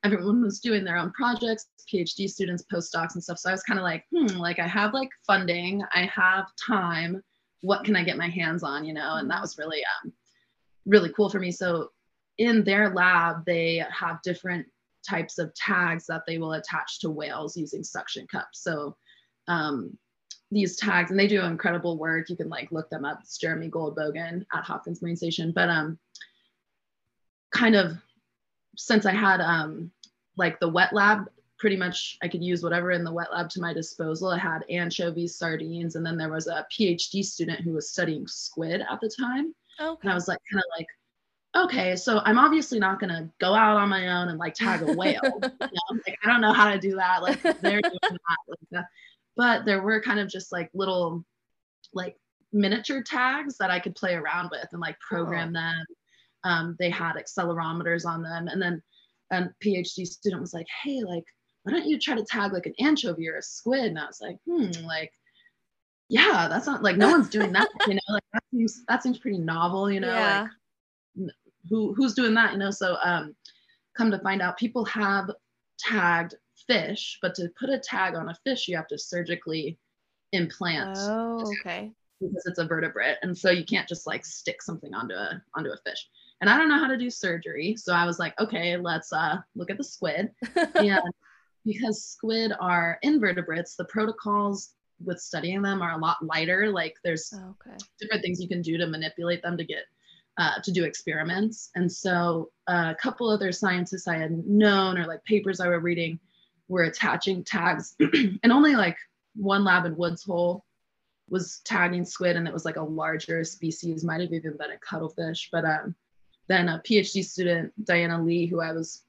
[0.03, 3.39] everyone was doing their own projects, PhD students, postdocs and stuff.
[3.39, 7.21] So I was kind of like, hmm, like I have like funding, I have time.
[7.61, 9.15] What can I get my hands on, you know?
[9.15, 10.11] And that was really, um,
[10.85, 11.51] really cool for me.
[11.51, 11.89] So
[12.37, 14.67] in their lab, they have different
[15.07, 18.63] types of tags that they will attach to whales using suction cups.
[18.63, 18.97] So
[19.47, 19.97] um,
[20.53, 22.29] these tags, and they do incredible work.
[22.29, 23.19] You can like look them up.
[23.21, 25.51] It's Jeremy Goldbogen at Hopkins Marine Station.
[25.51, 25.97] But um,
[27.51, 27.97] kind of
[28.75, 29.91] since I had um,
[30.37, 33.61] like the wet lab, pretty much I could use whatever in the wet lab to
[33.61, 34.29] my disposal.
[34.29, 38.81] I had anchovies, sardines, and then there was a PhD student who was studying squid
[38.81, 39.53] at the time.
[39.79, 39.99] Okay.
[40.01, 40.87] And I was like, kind of like,
[41.65, 44.93] okay, so I'm obviously not gonna go out on my own and like tag a
[44.93, 45.21] whale.
[45.23, 45.99] you know?
[46.07, 47.21] Like I don't know how to do that.
[47.21, 48.37] Like they're doing that.
[48.47, 48.85] Like that.
[49.35, 51.25] But there were kind of just like little
[51.93, 52.15] like
[52.51, 55.85] miniature tags that I could play around with and like program them.
[56.43, 58.81] Um, they had accelerometers on them, and then
[59.31, 61.23] a PhD student was like, hey, like
[61.63, 63.85] why don't you try to tag like an anchovy or a squid?
[63.85, 65.11] And I was like, hmm, like
[66.09, 69.17] yeah, that's not like no one's doing that, you know, like that seems that seems
[69.17, 70.47] pretty novel, you know, yeah.
[71.15, 71.31] like
[71.69, 72.71] who who's doing that, you know?
[72.71, 73.35] So um
[73.97, 75.31] come to find out people have
[75.79, 76.35] tagged
[76.67, 79.77] fish, but to put a tag on a fish, you have to surgically
[80.31, 81.91] implant oh, okay.
[82.19, 83.17] because it's a vertebrate.
[83.21, 86.07] And so you can't just like stick something onto a onto a fish.
[86.41, 87.75] And I don't know how to do surgery.
[87.77, 90.31] So I was like, okay, let's uh look at the squid
[90.75, 91.13] and
[91.65, 94.73] because squid are invertebrates, the protocols
[95.03, 96.69] with studying them are a lot lighter.
[96.69, 97.77] Like there's okay.
[97.99, 99.85] different things you can do to manipulate them to get
[100.37, 101.69] uh, to do experiments.
[101.75, 105.79] And so uh, a couple other scientists I had known or like papers I were
[105.79, 106.19] reading
[106.67, 108.97] were attaching tags, and only like
[109.35, 110.65] one lab in Woods Hole
[111.29, 114.77] was tagging squid, and it was like a larger species, might have even been a
[114.77, 115.49] cuttlefish.
[115.51, 115.95] But um,
[116.47, 119.03] then a PhD student, Diana Lee, who I was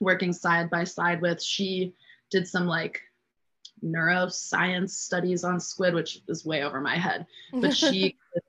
[0.00, 1.94] working side by side with, she
[2.30, 3.00] did some like
[3.84, 7.26] neuroscience studies on squid, which is way over my head.
[7.52, 8.42] But she could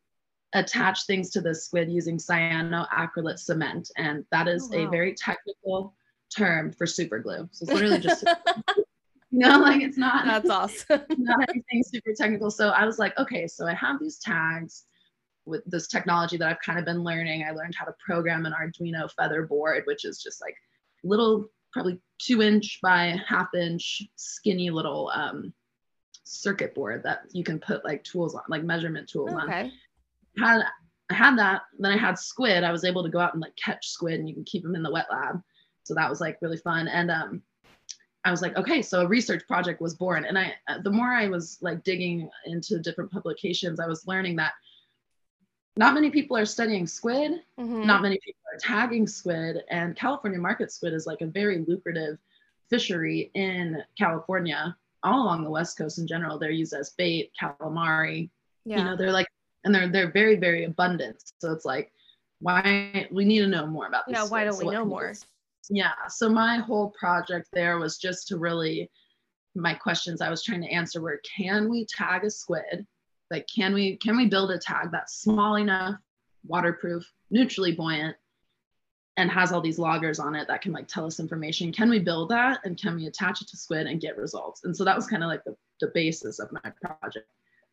[0.53, 5.93] attach things to the squid using cyanoacrylate cement, and that is Oh, a very technical
[6.33, 7.47] term for super glue.
[7.51, 8.23] So it's literally just
[9.31, 11.01] you know, like it's not That's awesome.
[11.17, 12.51] not anything super technical.
[12.51, 14.83] So I was like, okay, so I have these tags
[15.45, 17.43] with this technology that I've kind of been learning.
[17.43, 20.55] I learned how to program an Arduino feather board, which is just like
[21.03, 25.51] little, probably two inch by half inch, skinny little um,
[26.23, 29.49] circuit board that you can put like tools on, like measurement tools on.
[29.49, 29.71] okay.
[30.37, 30.61] Had
[31.09, 32.63] I had that, then I had squid.
[32.63, 34.75] I was able to go out and like catch squid, and you can keep them
[34.75, 35.41] in the wet lab.
[35.83, 36.87] So that was like really fun.
[36.87, 37.41] And um,
[38.25, 40.25] I was like, okay, so a research project was born.
[40.25, 44.37] And I, uh, the more I was like digging into different publications, I was learning
[44.37, 44.53] that
[45.75, 47.43] not many people are studying squid.
[47.59, 47.85] Mhm.
[47.85, 49.63] Not many people are tagging squid.
[49.69, 52.17] And California market squid is like a very lucrative
[52.69, 56.37] fishery in California, all along the West Coast in general.
[56.37, 58.29] They're used as bait, calamari.
[58.65, 58.77] yeah.
[58.77, 59.27] You know, they're like,
[59.65, 61.23] and they're they're very very abundant.
[61.39, 61.91] So it's like,
[62.39, 65.13] why we need to know more about this Yeah, why don't we know more?
[65.69, 68.89] Yeah so my whole project there was just to really
[69.55, 72.85] my questions i was trying to answer were can we tag a squid?
[73.33, 75.95] Like can we can we build a tag that's small enough
[76.45, 78.15] waterproof neutrally buoyant
[79.17, 81.73] and has all these loggers on it that can like tell us information?
[81.73, 84.65] Can we build that and can we attach it to squid and get results?
[84.65, 87.27] And so that was kind of like the, the basis of my project.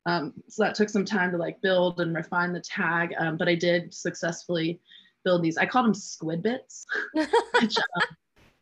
[0.07, 3.48] Um, so that took some time to like build and refine the tag um, but
[3.48, 4.81] i did successfully
[5.24, 8.02] build these i called them squid bits which um,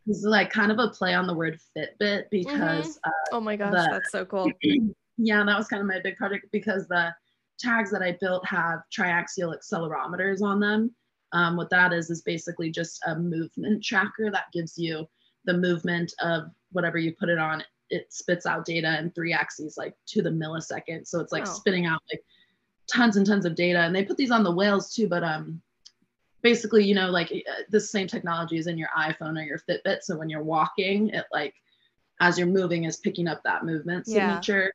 [0.08, 2.98] is like kind of a play on the word Fitbit because
[3.32, 4.50] oh my gosh, the- that's so cool.
[5.18, 7.14] yeah, that was kind of my big project because the
[7.58, 10.94] tags that I built have triaxial accelerometers on them.
[11.32, 15.06] Um, what that is is basically just a movement tracker that gives you
[15.44, 17.62] the movement of whatever you put it on.
[17.90, 21.06] It spits out data in three axes, like to the millisecond.
[21.06, 21.52] So it's like Wow.
[21.52, 22.22] spitting out like
[22.90, 23.80] tons and tons of data.
[23.80, 25.60] And they put these on the whales too, but um,
[26.42, 30.02] basically, you know, like uh, the same technology is in your iPhone or your Fitbit.
[30.02, 31.54] So when you're walking, it like
[32.20, 34.32] as you're moving is picking up that movement Yeah.
[34.40, 34.72] signature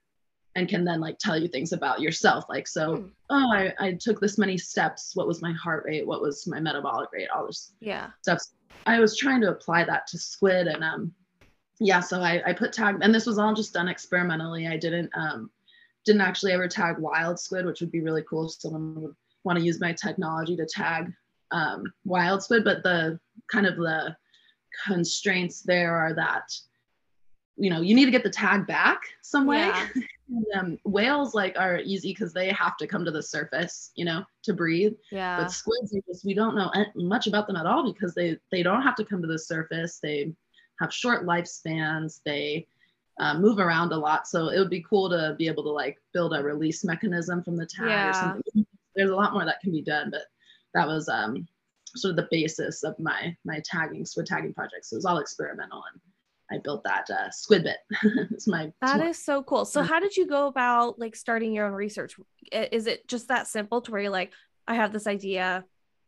[0.55, 2.45] and can then like tell you things about yourself.
[2.47, 3.07] Like, so, Hmm.
[3.29, 5.15] oh, I, I took this many steps.
[5.15, 6.05] What was my heart rate?
[6.05, 7.29] What was my metabolic rate?
[7.29, 8.11] All this Yeah.
[8.21, 8.53] steps.
[8.85, 11.13] I was trying to apply that to squid and um
[11.79, 14.67] yeah, so I, I put tag and this was all just done experimentally.
[14.67, 15.49] I didn't um
[16.05, 19.57] didn't actually ever tag wild squid, which would be really cool if someone would want
[19.57, 21.11] to use my technology to tag
[21.53, 23.17] um, wild squid, but the
[23.49, 24.15] kind of the
[24.85, 26.51] constraints there are that
[27.55, 29.59] you know you need to get the tag back some way.
[29.67, 29.87] Yeah.
[30.29, 34.05] And, um, whales like are easy because they have to come to the surface, you
[34.05, 35.37] know, to breathe Yeah.
[35.37, 38.81] but squids just we don't know much about them at all because they they don't
[38.81, 40.33] have to come to the surface they
[40.79, 42.65] have short lifespans they
[43.19, 45.97] uh, move around a lot so it would be cool to be able to like
[46.13, 48.09] build a release mechanism from the tag Yeah.
[48.09, 50.23] or something there's a lot more that can be done but
[50.73, 51.47] that was um
[51.95, 55.19] sort of the basis of my my tagging squid tagging project so it was all
[55.19, 56.01] experimental and
[56.51, 57.77] i built that uh, squid bit
[58.31, 59.65] it's my That it's is so cool.
[59.65, 59.87] So Mhm.
[59.87, 62.15] how did you go about like starting your own research?
[62.51, 64.33] Is it just that simple to where you're like,
[64.67, 65.63] I have this idea,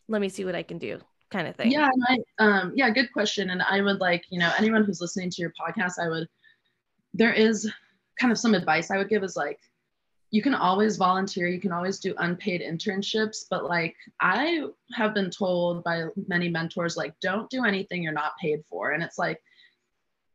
[0.08, 0.99] let me see what I can do,
[1.32, 1.71] kind of thing?
[1.71, 2.04] Yeah, and
[2.39, 3.49] I, um, yeah, good question.
[3.51, 6.28] And I would like, you know, anyone who's listening to your podcast, I would,
[7.13, 7.71] there is
[8.19, 9.60] kind of some advice I would give is like,
[10.36, 15.30] you can always volunteer, you can always do unpaid internships, but like I have been
[15.30, 18.91] told by many mentors, like, don't do anything you're not paid for.
[18.91, 19.41] And it's like,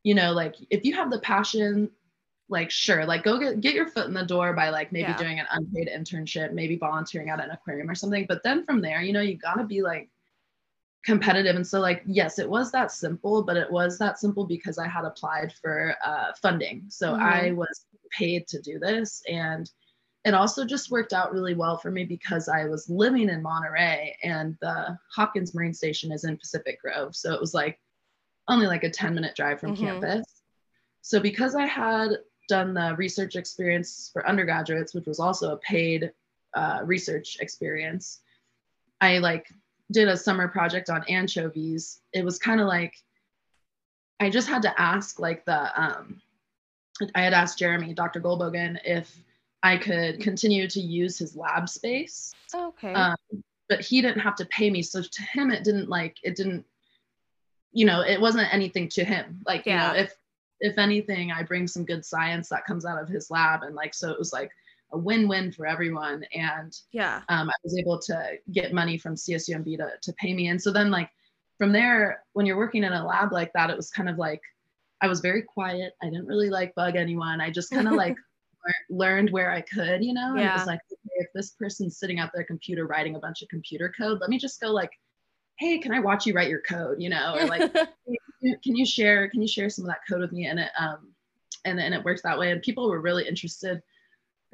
[0.03, 1.91] you know, like if you have the passion,
[2.49, 5.19] like sure, like go get get your foot in the door by like maybe Yeah.
[5.19, 8.25] doing an unpaid internship, maybe volunteering at an aquarium or something.
[8.27, 10.09] But then from there, you know, you gotta be like
[11.05, 11.57] competitive.
[11.57, 14.89] And so like, yes, it was that simple, but it was that simple because I
[14.89, 16.87] had applied for uh, funding.
[16.89, 17.21] So Mhm.
[17.21, 17.87] I was
[18.19, 19.23] paid to do this.
[19.29, 19.71] And
[20.25, 24.17] it also just worked out really well for me because I was living in Monterey
[24.23, 27.17] and the Hopkins Marine Station is in Pacific Grove.
[27.17, 27.81] So it was like
[28.49, 29.81] only like a 10 minute drive from Mhm.
[29.81, 30.43] campus.
[31.01, 32.11] So because I had
[32.49, 36.13] done the research experience for undergraduates, which was also a paid
[36.53, 38.21] uh, research experience,
[39.01, 39.49] I like
[39.93, 42.03] did a summer project on anchovies.
[42.13, 42.95] It was kind of like
[44.19, 46.21] I just had to ask like the um
[47.15, 48.21] I had asked Jeremy, Dr.
[48.21, 49.17] Goldbogen, if
[49.63, 52.93] I could continue to use his lab space Okay.
[52.93, 53.17] um,
[53.69, 56.65] but he didn't have to pay me so to him it didn't like it didn't
[57.73, 59.93] you know it wasn't anything to him like Yeah.
[59.93, 60.15] you know if
[60.61, 63.95] if anything i bring some good science that comes out of his lab and like
[63.95, 64.51] so it was like
[64.93, 67.23] a win-win for everyone and yeah.
[67.29, 70.73] um, i was able to get money from csumb to, to pay me and so
[70.73, 71.11] then like
[71.59, 74.41] from there when you're working in a lab like that it was kind of like
[75.01, 78.17] i was very quiet i didn't really like bug anyone i just kind of like
[78.89, 80.31] learned where i could you know?
[80.31, 83.43] And it was like okay, if this person's sitting at their computer writing a bunch
[83.43, 84.91] of computer code let me just go like
[85.59, 87.37] hey can i watch you write your code you know?
[87.39, 87.73] Or like
[88.43, 90.47] can you share can you share some of that code with me?
[90.47, 91.13] And it um
[91.67, 92.53] and, and it works that way.
[92.53, 93.83] And people were really interested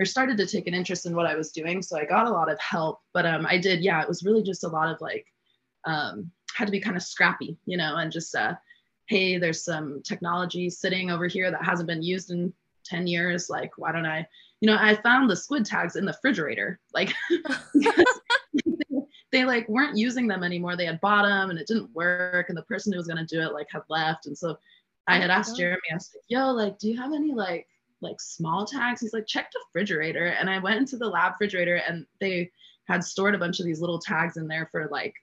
[0.01, 1.83] or started to take an interest in what i was doing.
[1.83, 4.43] So i got a lot of help but um i did yeah it was really
[4.43, 5.27] just a lot of like
[5.85, 7.97] um had to be kind of scrappy you know?
[7.97, 8.55] And just uh
[9.07, 12.53] hey there's some technology sitting over here that hasn't been used in
[12.89, 14.27] 10 years like why don't i
[14.61, 17.13] you know i found the squid tags in the refrigerator like
[19.33, 20.77] they like weren't using them anymore.
[20.77, 22.49] They had bought them and it didn't work.
[22.49, 24.27] And the person who was gonna do it like had left.
[24.27, 24.57] And so
[25.07, 25.57] I had asked Oh.
[25.59, 27.67] Jeremy, I was like, yo, like, do you have any like
[28.01, 29.01] like small tags?
[29.01, 30.27] He's like, check the refrigerator.
[30.27, 32.51] And I went into the lab refrigerator and they
[32.85, 35.15] had stored a bunch of these little tags in there for like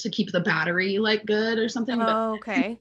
[0.00, 2.00] to keep the battery like good or something.
[2.00, 2.78] Oh, okay.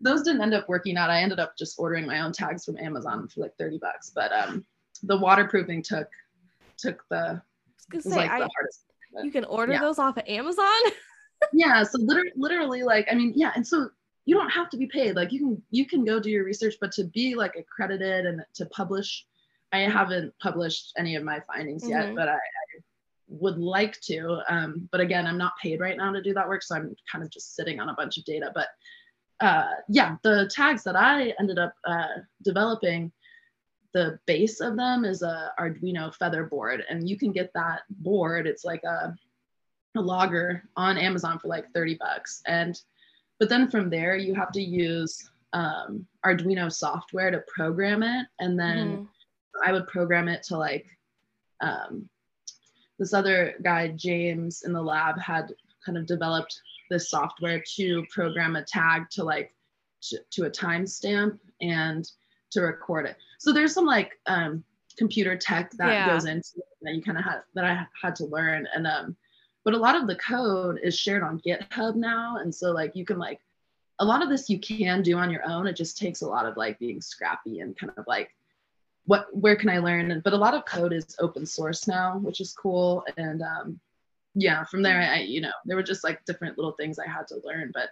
[0.00, 1.10] Those didn't end up working out.
[1.10, 4.10] I ended up just ordering my own tags from Amazon for like 30 bucks.
[4.14, 4.64] But um
[5.02, 6.08] the waterproofing took
[6.78, 7.40] took the
[7.92, 8.84] was say, like I- the hardest.
[9.12, 9.80] but- you can order yeah.
[9.80, 10.66] those off of Amazon.
[11.52, 13.90] yeah so literally, literally like i mean yeah and so
[14.24, 16.76] you don't have to be paid like you can you can go do your research
[16.80, 19.26] but to be like accredited and to publish
[19.70, 22.16] i haven't published any of my findings yet Mhm.
[22.16, 22.80] but I, I
[23.28, 26.62] would like to um, but again i'm not paid right now to do that work
[26.62, 28.68] so i'm kind of just sitting on a bunch of data but
[29.40, 32.06] uh, yeah the tags that i ended up uh,
[32.42, 33.12] developing
[33.92, 38.46] the base of them is a arduino feather board and you can get that board
[38.46, 39.14] it's like a
[39.96, 42.42] a logger on Amazon for like 30 bucks.
[42.46, 42.80] And
[43.38, 48.26] but then from there you have to use um, Arduino software to program it.
[48.40, 49.08] And then Mhm.
[49.64, 50.86] I would program it to like
[51.60, 52.08] um,
[52.98, 58.56] this other guy, James, in the lab had kind of developed this software to program
[58.56, 59.52] a tag to like
[60.02, 62.10] to, to a timestamp and
[62.50, 63.16] to record it.
[63.38, 64.62] So there's some like um,
[64.96, 66.06] computer tech that Yeah.
[66.06, 68.66] goes into it that you kind of had that I had to learn.
[68.74, 69.16] And um,
[69.64, 73.04] but a lot of the code is shared on GitHub now, and so like you
[73.04, 73.40] can like
[73.98, 75.66] a lot of this you can do on your own.
[75.66, 78.30] It just takes a lot of like being scrappy and kind of like
[79.06, 80.10] what where can I learn?
[80.10, 83.04] And but a lot of code is open source now, which is cool.
[83.16, 83.80] And um,
[84.36, 87.26] yeah, from there I you know there were just like different little things I had
[87.28, 87.88] to learn, but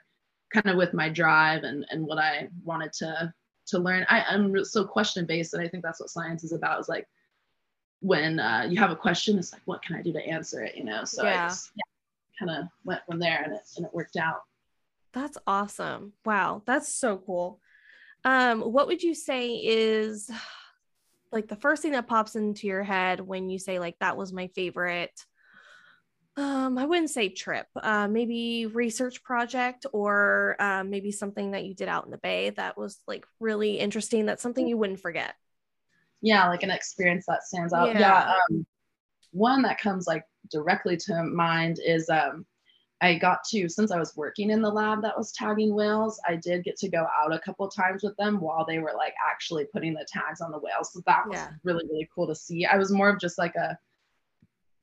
[0.53, 3.33] kind of with my drive and and what I wanted to
[3.69, 4.05] to learn.
[4.11, 6.81] I, I'm so question based, and I think that's what science is about.
[6.81, 7.09] Is like
[8.01, 10.77] when uh, you have a question, it's like what can I do to answer it?
[10.77, 11.05] You know.
[11.05, 11.45] So Yeah.
[11.45, 14.43] I just yeah, kind of went from there, and it and it worked out.
[15.15, 16.13] That's awesome.
[16.27, 17.61] Wow, that's so cool.
[18.25, 20.31] Um, what would you say is
[21.33, 24.31] like the first thing that pops into your head when you say like that was
[24.31, 25.25] my favorite?
[26.37, 31.75] Um, I wouldn't say trip, uh, maybe research project or uh, maybe something that you
[31.75, 34.27] did out in the bay that was like really interesting.
[34.27, 35.35] That's something you wouldn't forget.
[36.23, 38.35] yeah like an experience that stands out yeah, Yeah.
[38.51, 38.67] um,
[39.33, 42.47] one that comes like directly to mind is um,
[43.03, 46.37] i got to since i was working in the lab that was tagging whales i
[46.37, 49.67] did get to go out a couple times with them while they were like actually
[49.73, 51.51] putting the tags on the whales so that was Yeah.
[51.65, 53.79] really really cool to see i was more of just like a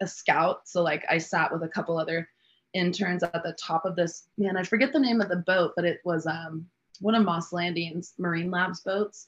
[0.02, 0.62] a scout.
[0.68, 2.28] So like i sat with a couple other
[2.74, 5.84] interns at the top of this man i forget the name of the boat but
[5.84, 6.66] it was um
[7.02, 9.28] one of moss landing's marine labs boats.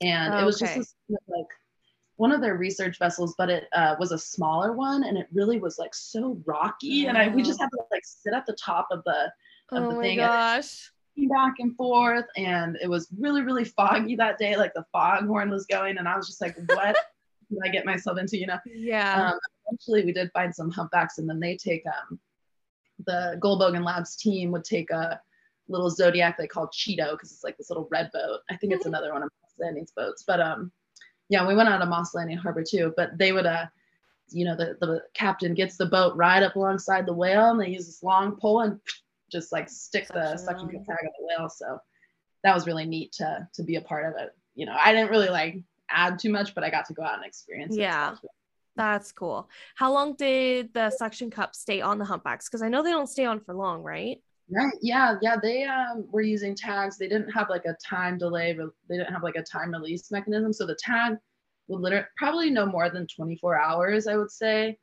[0.00, 0.94] And it was just this,
[1.28, 1.46] like
[2.16, 5.60] one of their research vessels but it uh, was a smaller one and it really
[5.60, 7.06] was like so rocky.
[7.06, 9.30] And I, we just had to like sit at the top of the
[9.72, 10.90] Of Oh the thing, and gosh.
[11.28, 15.66] back and forth and it was really really foggy that day like the foghorn was
[15.66, 16.96] going and i was just like what
[17.50, 18.38] did i get myself into?
[18.38, 18.58] You know?
[18.64, 19.32] Yeah.
[19.32, 19.38] um,
[19.70, 22.18] eventually we did find some humpbacks and then they take um,
[23.06, 25.20] the Goldbogen Labs team would take a
[25.68, 28.40] little Zodiac they call Cheeto because it's like this little red boat.
[28.50, 30.24] I think it's another one of Moss Landing's boats.
[30.26, 30.72] But um,
[31.28, 32.92] yeah, we went out of Moss Landing Harbor too.
[32.96, 33.66] But they would uh,
[34.32, 37.68] you know, the the captain gets the boat right up alongside the whale and they
[37.68, 38.80] use this long pole and
[39.30, 40.72] just like stick the Suction suction on.
[40.72, 41.48] cup tag on the whale.
[41.48, 41.78] So
[42.42, 44.30] that was really neat to to be a part of it.
[44.54, 47.16] You know, I didn't really like add too much, but I got to go out
[47.16, 47.80] and experience it.
[47.80, 48.10] Yeah.
[48.10, 48.20] was
[48.76, 49.48] That's cool.
[49.74, 52.48] How long did the suction cup stay on the humpbacks?
[52.48, 54.18] Because I know they don't stay on for long, right?
[54.50, 54.72] Right.
[54.80, 55.16] Yeah.
[55.22, 55.36] Yeah.
[55.40, 56.96] They um, were using tags.
[56.98, 58.56] They didn't have like a time delay.
[58.88, 60.52] They didn't have like a time release mechanism.
[60.52, 61.14] So the tag
[61.68, 64.78] would literally probably no more than 24 hours, I would say.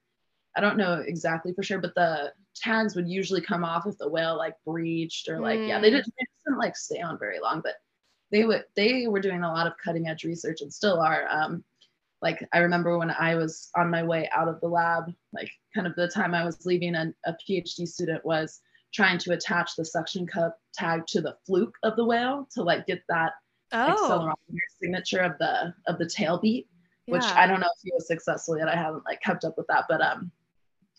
[0.55, 4.09] I don't know exactly for sure, but the tags would usually come off if the
[4.09, 5.97] whale like breached or like, yeah, they Mm.
[5.97, 7.75] didn't, they didn't like stay on very long, but
[8.31, 11.27] they would, they were doing a lot of cutting edge research and still are.
[11.29, 11.63] Um,
[12.21, 15.87] like I remember when I was on my way out of the lab, like kind
[15.87, 18.61] of the time I was leaving, and a PhD student was
[18.93, 22.87] trying to attach the suction cup tag to the fluke of the whale to like
[22.87, 23.33] get that
[23.73, 26.67] Oh, accelerometer signature of the of the tail beat,
[27.05, 27.33] which yeah.
[27.35, 28.69] I don't know if he was successful yet.
[28.69, 30.31] I haven't like kept up with that, but um,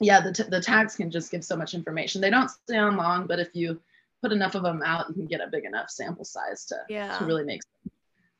[0.00, 2.20] yeah, the t- the tags can just give so much information.
[2.20, 3.80] They don't stay on long, but if you
[4.22, 7.16] put enough of them out, you can get a big enough sample size to yeah.
[7.16, 7.62] to really make,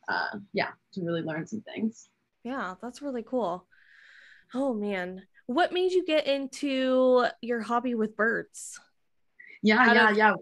[0.08, 2.10] uh, yeah, to really learn some things.
[2.44, 3.66] Yeah, that's really cool.
[4.54, 5.22] Oh man.
[5.46, 8.78] What made you get into your hobby with birds?
[9.62, 10.34] Yeah, Out yeah, of- yeah.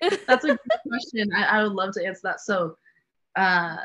[0.26, 1.30] That's a good question.
[1.34, 2.40] I, I would love to answer that.
[2.40, 2.76] So,
[3.34, 3.76] uh,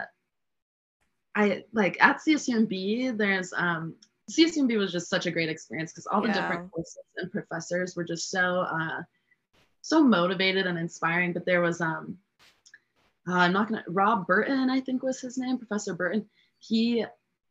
[1.35, 3.95] I like at CSUMB, there's um,
[4.29, 6.41] CSUMB was just such a great experience because all the Yeah.
[6.41, 9.03] different courses and professors were just so uh,
[9.81, 11.31] so motivated and inspiring.
[11.31, 12.17] But there was um,
[13.29, 16.27] uh, I'm not gonna Rob Burton, I think was his name, Professor Burton.
[16.59, 17.05] He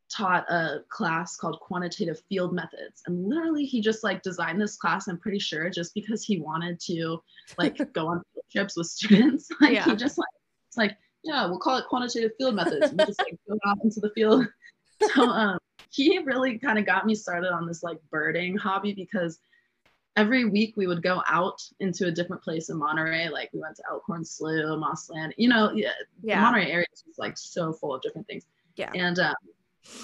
[0.09, 5.09] taught a class called quantitative field methods and literally he just like designed this class
[5.09, 7.21] i'm pretty sure just because he wanted to
[7.57, 9.83] like go on field trips with students like Yeah.
[9.83, 10.29] he just like
[10.69, 10.95] it's like
[11.25, 14.47] yeah we'll call it quantitative field methods we just like go out into the field
[15.13, 15.57] so um
[15.91, 19.39] he really kind of got me started on this like birding hobby because
[20.15, 23.29] every week we would go out into a different place in Monterey.
[23.29, 25.35] Like we went to Elkhorn Slough, Moss Landing.
[25.37, 25.91] You know, yeah,
[26.23, 26.41] the Yeah.
[26.41, 28.43] Monterey area is like so full of different things.
[28.77, 28.91] Yeah.
[28.93, 29.35] And um,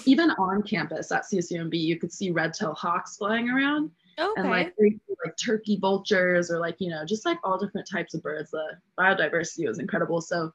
[0.04, 4.40] even on campus at CSUMB, you could see red-tailed hawks flying around, Okay.
[4.40, 8.22] and like like turkey vultures or like you know just like all different types of
[8.22, 8.50] birds.
[8.52, 10.20] The biodiversity was incredible.
[10.20, 10.52] So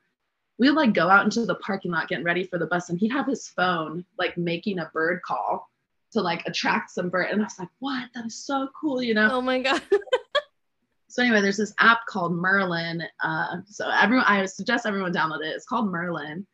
[0.58, 3.00] we would like go out into the parking lot getting ready for the bus, and
[3.00, 5.70] he'd have his phone like making a bird call
[6.12, 7.28] to like attract some bird.
[7.32, 8.10] And I was like, what?
[8.16, 9.30] That is so cool, you know?
[9.32, 9.82] oh my god.
[11.08, 13.04] so anyway, there's this app called Merlin.
[13.24, 15.56] Uh, so everyone, I suggest everyone download it.
[15.56, 16.48] It's called Merlin,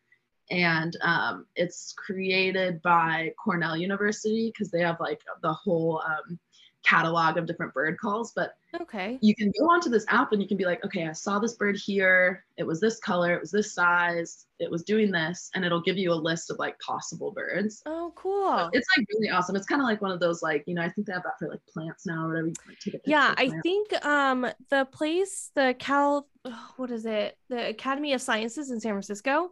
[0.50, 6.38] and um, it's created by Cornell University because they have like the whole um,
[6.84, 8.32] catalog of different bird calls.
[8.34, 9.18] But Okay.
[9.22, 11.54] you can go onto this app and you can be like, okay, I saw this
[11.54, 12.44] bird here.
[12.58, 13.34] It was this color.
[13.34, 14.46] It was this size.
[14.58, 17.82] It was doing this, and it'll give you a list of like possible birds.
[17.86, 18.70] Oh, cool.
[18.72, 19.56] It's like really awesome.
[19.56, 21.38] It's kind of like one of those like you know I think they have that
[21.38, 22.48] for like plants now or whatever.
[22.48, 26.28] You can, like, take a Yeah, I think um the place, the Cal,
[26.76, 27.36] what is it?
[27.48, 29.50] The Academy of Sciences in San Francisco.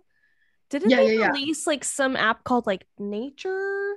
[0.74, 1.32] Didn't Yeah, they yeah, yeah.
[1.32, 3.94] release like some app called like Nature?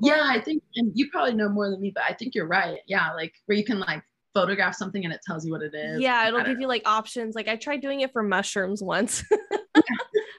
[0.00, 2.80] Yeah, I think, and you probably know more than me, but I think you're right.
[2.86, 4.02] Yeah, like where you can like
[4.34, 6.00] photograph something and it tells you what it is.
[6.00, 6.60] Yeah, it'll give know.
[6.60, 7.34] you like options.
[7.34, 9.24] Like I tried doing it for mushrooms once.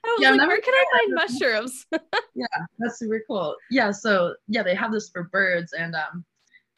[0.05, 1.85] I was Yeah, like, where can I find mushrooms?
[2.35, 2.45] Yeah,
[2.79, 3.55] that's super cool.
[3.69, 6.25] Yeah, so yeah, they have this for birds, and um,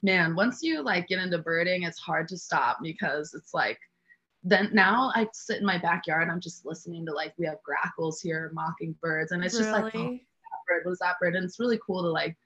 [0.03, 3.79] man, once you like get into birding, it's hard to stop because it's like.
[4.47, 7.61] Then now I sit in my backyard and I'm just listening to like we have
[7.63, 11.35] grackles here, mockingbirds, and it's just like oh, that bird, what is that bird?
[11.35, 12.37] And it's really cool to like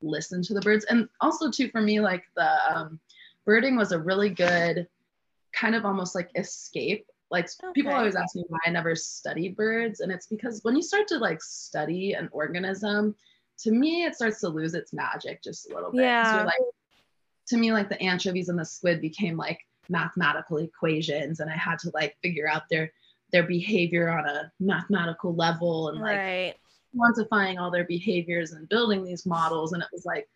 [0.00, 0.84] listen to the birds.
[0.84, 3.00] And also too for me, like the um,
[3.44, 4.86] birding was a really good
[5.52, 7.04] kind of almost like escape.
[7.32, 10.82] Like people always ask me why I never studied birds, and it's because when you
[10.82, 13.16] start to like study an organism,
[13.58, 16.02] to me it starts to lose its magic just a little bit.
[16.02, 16.44] Yeah.
[16.44, 16.60] Like,
[17.48, 21.78] to me, like the anchovies and the squid became like mathematical equations, and I had
[21.80, 22.92] to like figure out their
[23.32, 26.54] their behavior on a mathematical level and like right.
[26.96, 30.28] quantifying all their behaviors and building these models and it was like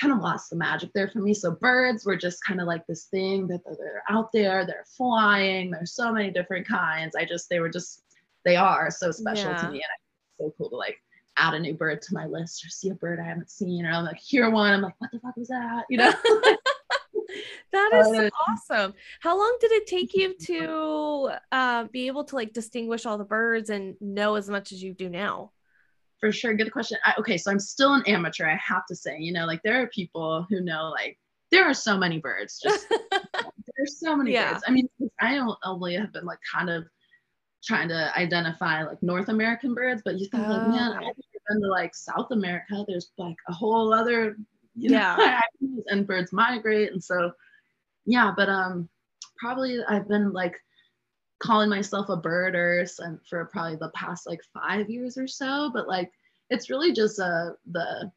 [0.00, 1.34] kind of lost the magic there for me.
[1.34, 4.84] So birds were just kind of like this thing that they're, they're out there they're
[4.96, 7.14] flying there's so many different kinds.
[7.14, 8.02] I just they were just
[8.44, 9.58] they are so special Yeah.
[9.58, 11.00] to me and it's so cool to like
[11.36, 13.90] add a new bird to my list or see a bird i haven't seen or
[13.90, 14.74] i'm like hear one.
[14.74, 15.84] I'm like what the fuck was that?
[15.88, 16.12] You know
[17.72, 18.94] That is so Uh, awesome.
[19.20, 23.24] How long did it take you to uh, be able to like distinguish all the
[23.24, 25.52] birds and know as much as you do now?
[26.20, 29.16] for sure good question I, okay so i'm still an amateur i have to say
[29.18, 31.18] you know like there are people who know like
[31.50, 32.86] there are so many birds just
[33.76, 34.52] there's so many Yeah.
[34.52, 34.88] birds i mean
[35.20, 36.84] i don't only have been like kind of
[37.64, 41.08] trying to identify like north american birds but you think like man Oh.
[41.08, 41.16] i've
[41.48, 44.36] been to like south america there's like a whole other
[44.76, 45.40] you know, Yeah.
[45.88, 47.32] and birds migrate and so
[48.04, 48.88] yeah but um
[49.38, 50.54] probably i've been like
[51.40, 55.88] calling myself a birder and for probably the past like five years or so but
[55.88, 56.10] like
[56.50, 58.10] it's really just uh the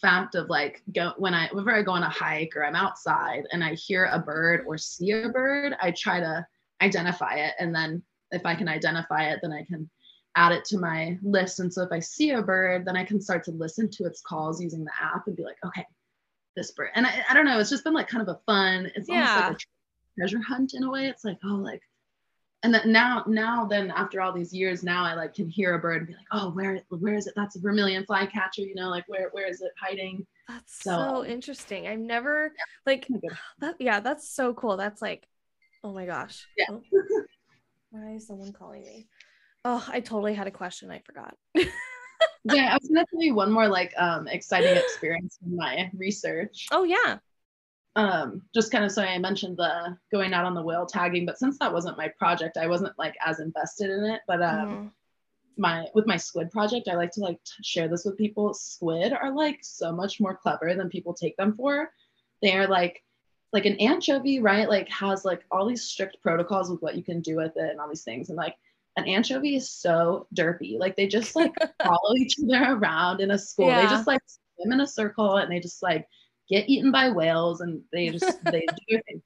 [0.00, 3.44] fact of like go when i whenever i go on a hike or i'm outside
[3.52, 6.44] and i hear a bird or see a bird i try to
[6.82, 7.54] identify it.
[7.58, 9.88] And then if i can identify it then i can
[10.36, 11.60] add it to my list.
[11.60, 14.20] And so if i see a bird then i can start to listen to its
[14.20, 15.86] calls using the app and be like okay
[16.56, 18.90] this bird and i, I don't know it's just been like kind of a fun
[18.94, 19.56] it's almost like a
[20.18, 21.82] treasure hunt in a way it's like oh like
[22.62, 25.78] and then now now then after all these years now i like can hear a
[25.78, 28.88] bird and be like oh where where is it that's a vermilion flycatcher you know
[28.88, 31.86] like where where is it hiding That's So, so, interesting.
[31.88, 32.52] I've never
[32.86, 33.08] like
[33.60, 33.76] that.
[33.78, 34.76] Yeah, that's so cool.
[34.76, 35.26] That's like,
[35.82, 36.46] oh my gosh.
[36.56, 36.66] Yeah.
[36.70, 36.82] Oh,
[37.90, 39.06] why is someone calling me?
[39.64, 40.90] Oh, I totally had a question.
[40.90, 41.34] I forgot.
[42.44, 46.66] yeah i was gonna tell you one more like um exciting experience in my research.
[46.72, 47.18] Oh yeah.
[47.96, 51.38] um just kind of so i mentioned the going out on the whale tagging but
[51.38, 54.90] since that wasn't my project i wasn't like as invested in it but um Mhm.
[55.56, 58.52] my with my squid project i like to like t- share this with people.
[58.54, 61.90] Squid are like so much more clever than people take them for.
[62.42, 63.02] They are like
[63.52, 64.68] like an anchovy right?
[64.68, 67.78] Like has like all these strict protocols with what you can do with it and
[67.80, 68.28] all these things.
[68.30, 68.56] And like
[68.96, 71.52] an anchovy is so derpy like they just like
[71.84, 73.82] follow each other around in a school Yeah.
[73.82, 76.06] they just like swim in a circle and they just like
[76.48, 79.22] get eaten by whales and they just they do their thing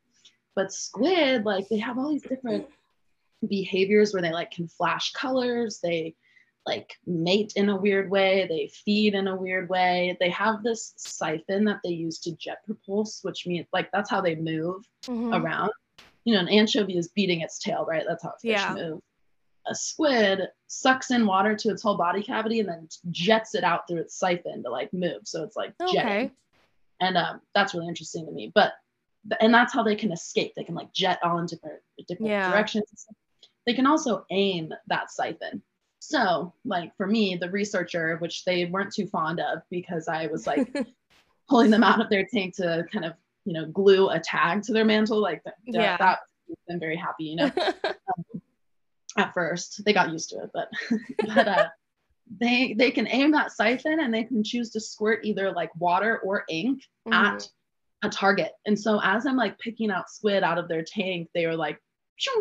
[0.55, 2.67] but squid like they have all these different
[3.49, 6.15] behaviors where they like can flash colors they
[6.69, 8.47] like mate in a weird way.
[8.47, 10.17] They feed in a weird way.
[10.21, 14.21] They have this siphon that they use to jet propulse, which means like that's how
[14.21, 15.33] they move mm-hmm.
[15.33, 15.73] around.
[16.25, 18.05] You know, an anchovy is beating its tail, right?
[18.07, 18.75] That's how fish yeah.
[18.75, 19.01] move.
[19.69, 23.87] A squid sucks in water to its whole body cavity and then jets it out
[23.87, 25.23] through its siphon to like move.
[25.25, 25.93] So it's like okay.
[25.93, 26.31] jetting.
[27.01, 28.51] And um, that's really interesting to me.
[28.55, 28.73] But
[29.41, 30.55] and that's how they can escape.
[30.55, 32.51] They can like jet all in different different yeah.
[32.51, 33.07] directions.
[33.67, 35.63] They can also aim that siphon.
[36.01, 40.47] So, like for me, the researcher, which they weren't too fond of because I was
[40.47, 40.75] like
[41.49, 43.15] pulling them out of their tank to kind of,
[43.45, 45.97] you know, glue a tag to their mantle, like that, yeah.
[45.97, 46.21] that
[46.71, 47.51] I'm very happy, you know.
[47.57, 48.25] um,
[49.19, 50.69] at first, they got used to it, but
[51.35, 51.69] but uh,
[52.41, 56.19] they they can aim that siphon and they can choose to squirt either like water
[56.21, 57.13] or ink mm-hmm.
[57.13, 57.49] at
[58.03, 58.53] a target.
[58.65, 61.81] And so as I'm like picking out squid out of their tank, they were like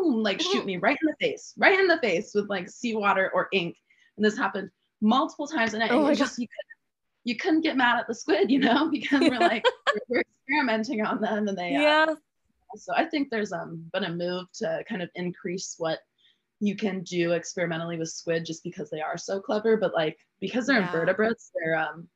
[0.06, 3.48] like shoot me right in the face, right in the face with like seawater or
[3.52, 3.76] ink.
[4.18, 4.70] And this happened
[5.02, 5.92] multiple times a night.
[5.92, 6.78] Oh just you couldn't,
[7.24, 9.66] you couldn't get mad at the squid, you know, because we're like
[10.10, 12.06] we're, experimenting on them and they uh, yeah.
[12.78, 16.00] so I think there's um been a move to kind of increase what
[16.60, 20.68] you can do experimentally with squid just because they are so clever, but like because
[20.68, 20.88] they're yeah.
[20.88, 22.08] invertebrates, they're um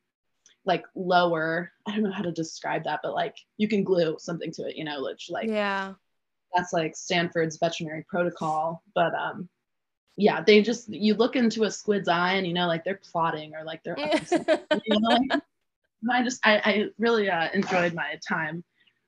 [0.65, 1.71] like lower.
[1.87, 4.75] I don't know how to describe that, but like you can glue something to it,
[4.75, 5.93] you know, which like yeah
[6.55, 8.83] that's like Stanford's veterinary protocol.
[8.93, 9.49] But um,
[10.17, 13.53] yeah, they just you look into a squid's eye and you know like they're plotting
[13.55, 15.41] or like they're you know, like,
[16.11, 18.63] I just I, I really uh, enjoyed my time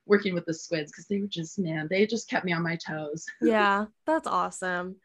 [0.05, 2.77] working with the squids because they were just man they just kept me on my
[2.77, 3.25] toes.
[3.41, 4.97] yeah, that's awesome.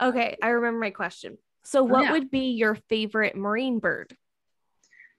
[0.00, 1.38] Okay, I remember my question.
[1.62, 2.12] So, what yeah.
[2.12, 4.16] would be your favorite marine bird?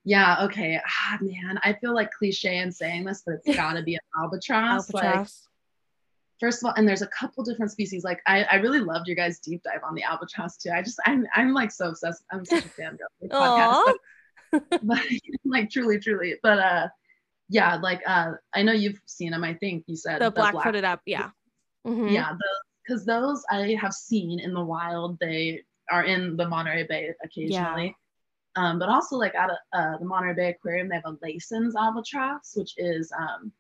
[0.04, 0.80] Yeah, okay.
[0.86, 4.94] Ah, man, I feel like cliche in saying this, but it's gotta be an albatross.
[4.94, 5.48] albatross
[6.40, 8.04] first of all, and there's a couple different species.
[8.04, 10.72] Like I, I really loved your guys' deep dive on the albatross too.
[10.72, 12.24] I just I'm I'm like so obsessed.
[12.32, 13.08] I'm such a fan girl.
[13.32, 13.94] podcast,
[14.52, 15.00] but, but
[15.44, 16.36] like truly, truly.
[16.42, 16.88] But uh
[17.50, 20.62] yeah, like uh I know you've seen them, I think you said the, the black
[20.64, 21.30] footed up, yeah.
[21.86, 22.10] Mm-hmm.
[22.10, 22.34] Yeah,
[22.86, 25.20] because those I have seen in the wild.
[25.20, 27.96] They are in the Monterey Bay occasionally.
[28.58, 28.70] Yeah.
[28.70, 31.76] Um, but also like at a, uh, the Monterey Bay Aquarium, they have a Laysan's
[31.76, 33.52] albatross, which is um,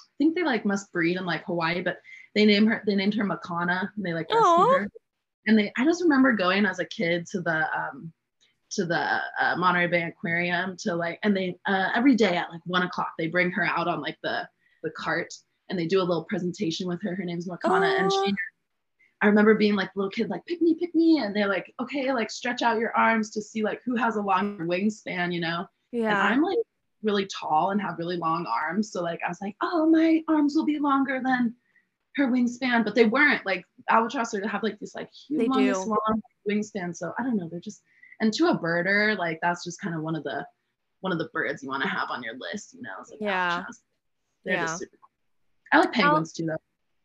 [0.00, 1.98] I think they like must breed in like Hawaii, but
[2.34, 3.90] they named her they named her Makana.
[3.96, 4.88] And they like rescued her.
[5.46, 8.12] And they I just remember going as a kid to the um
[8.70, 12.60] to the uh, Monterey Bay Aquarium to like and they uh, every day at like
[12.64, 14.46] one o'clock they bring her out on like the
[14.82, 15.32] the cart
[15.68, 17.14] and they do a little presentation with her.
[17.14, 17.98] Her name's Makana oh.
[17.98, 18.34] and she
[19.20, 22.12] I remember being like little kid, like pick me, pick me, and they're like, okay,
[22.12, 25.66] like stretch out your arms to see like who has a longer wingspan, you know.
[25.90, 26.10] Yeah.
[26.10, 26.58] And I'm like
[27.02, 28.92] really tall and have really long arms.
[28.92, 31.54] So like I was like, oh, my arms will be longer than
[32.16, 33.44] her wingspan, but they weren't.
[33.44, 36.94] Like albatross are to have like this like humongous long wingspan.
[36.96, 37.48] So I don't know.
[37.50, 37.82] They're just
[38.20, 40.46] and to a birder, like that's just kind of one of the
[41.00, 42.74] one of the birds you want to have on your list.
[42.74, 43.80] You know, like yeah, albatross.
[44.44, 44.66] they're yeah.
[44.66, 44.96] just super.
[44.96, 45.10] Cool.
[45.72, 46.56] I like penguins too, though.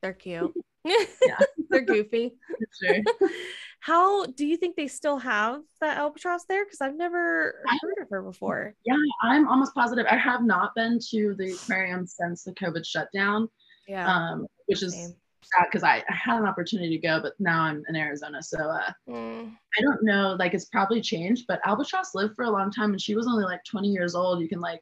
[0.02, 0.54] They're cute.
[1.26, 2.34] yeah, they're goofy.
[2.82, 3.30] sure.
[3.80, 6.64] How do you think they still have that albatross there?
[6.64, 8.74] Because I've never I, heard of her before.
[8.86, 10.06] Yeah, I'm almost positive.
[10.10, 13.50] I have not been to the aquarium since the COVID shutdown.
[13.88, 14.08] Yeah.
[14.10, 17.84] Um, which is sad because I, I, had an opportunity to go, but now I'm
[17.90, 18.42] in Arizona.
[18.42, 19.52] So uh, mm.
[19.52, 20.36] I don't know.
[20.40, 23.44] Like it's probably changed, but albatross lived for a long time and she was only
[23.44, 24.42] like 20 years old.
[24.42, 24.82] You can like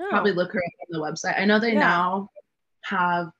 [0.00, 0.08] oh.
[0.10, 1.40] probably look her up on the website.
[1.40, 1.80] I know they yeah.
[1.80, 2.28] now
[2.82, 3.30] have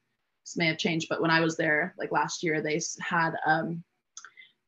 [0.50, 3.84] this may have changed, but when I was there like last year, they had um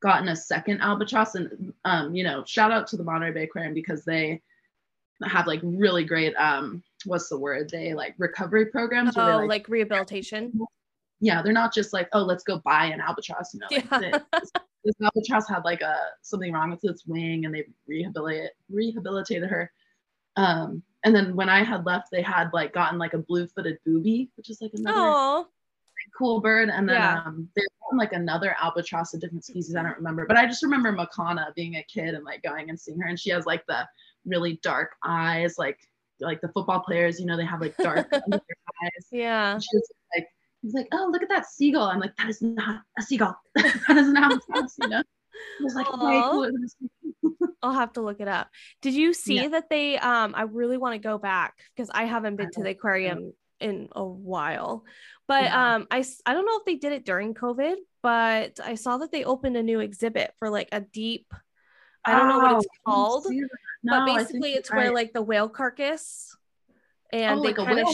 [0.01, 3.75] gotten a second albatross and um you know shout out to the monterey bay aquarium
[3.75, 4.41] because they
[5.25, 7.69] have like really great um what's the word?
[7.71, 10.53] They like recovery programs oh like, like, rehabilitation?
[11.21, 14.19] Yeah they're not just like oh let's go buy an albatross you know like yeah.
[14.41, 14.53] this,
[14.85, 19.73] this albatross had like a something wrong with its wing and they rehabilitate rehabilitated her.
[20.37, 24.31] Um and then when i had left they had like gotten like a blue-footed booby
[24.37, 25.47] which is like another Aww
[26.17, 26.69] cool bird.
[26.69, 27.23] And then yeah.
[27.25, 29.77] um, there's like another albatross, of different species.
[29.77, 32.81] I don't remember, but I just remember Makana being a kid and like going and
[32.81, 33.87] seeing her, and she has like the
[34.25, 35.79] really dark eyes, like
[36.21, 37.21] like the football players.
[37.21, 39.07] You know, they have like dark eyes.
[39.11, 39.55] Yeah.
[39.55, 40.27] And she was like,
[40.63, 41.85] he's like, oh, look at that seagull.
[41.85, 43.37] I'm like, that is not a seagull.
[43.55, 45.03] that is not a you know.
[45.61, 45.87] Was like
[47.63, 48.49] I'll have to look it up.
[48.81, 49.49] Did you see yeah.
[49.49, 52.71] that they um I really want to go back because I haven't been to the
[52.71, 53.33] aquarium
[53.63, 54.85] in a while.
[55.29, 55.75] But yeah.
[55.75, 59.13] um, I I don't know if they did it during COVID, but I saw that
[59.13, 61.33] they opened a new exhibit for like a deep.
[62.05, 63.47] I don't oh, know what it's oh, called, no,
[63.85, 64.79] but basically it's right.
[64.79, 66.37] where like the whale carcass,
[67.13, 67.89] and oh, they like kind of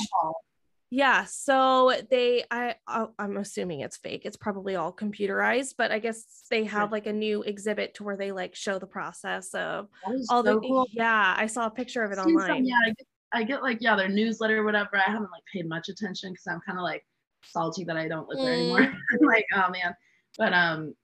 [0.91, 2.77] Yeah, so they I
[3.19, 4.23] I'm assuming it's fake.
[4.25, 8.17] It's probably all computerized, but I guess they have like a new exhibit to where
[8.17, 9.89] they like show the process of
[10.31, 10.87] all so the cool.
[10.93, 12.67] Yeah, I saw a picture of it Seen some- online.
[12.67, 12.93] yeah,
[13.33, 14.97] I get, like yeah their newsletter or whatever.
[14.97, 17.05] I haven't like paid much attention because I'm kind of like
[17.45, 18.81] salty that I don't live there anymore.
[18.81, 18.97] Mm.
[19.27, 19.95] like oh man,
[20.37, 20.95] but um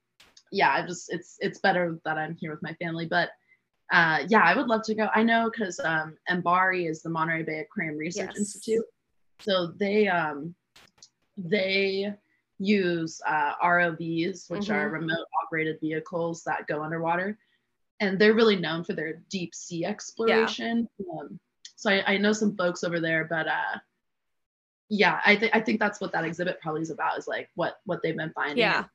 [0.51, 3.05] yeah, I just it's it's better that I'm here with my family.
[3.05, 3.29] But
[3.91, 5.09] uh yeah, I would love to go.
[5.13, 8.37] I know because um Mbari is the Monterey Bay Aquarium Research Yes.
[8.37, 8.85] Institute,
[9.39, 10.55] so they um
[11.37, 12.13] they
[12.59, 17.37] use uh, ROVs, which are remote operated vehicles that go underwater.
[17.99, 20.87] And they're really known for their deep sea exploration.
[21.19, 21.39] Um,
[21.75, 23.79] so I, I know some folks over there, but uh,
[24.89, 27.77] yeah, I think I think that's what that exhibit probably is about is like what
[27.85, 28.57] what they've been finding.
[28.57, 28.79] Yeah.
[28.79, 28.87] And,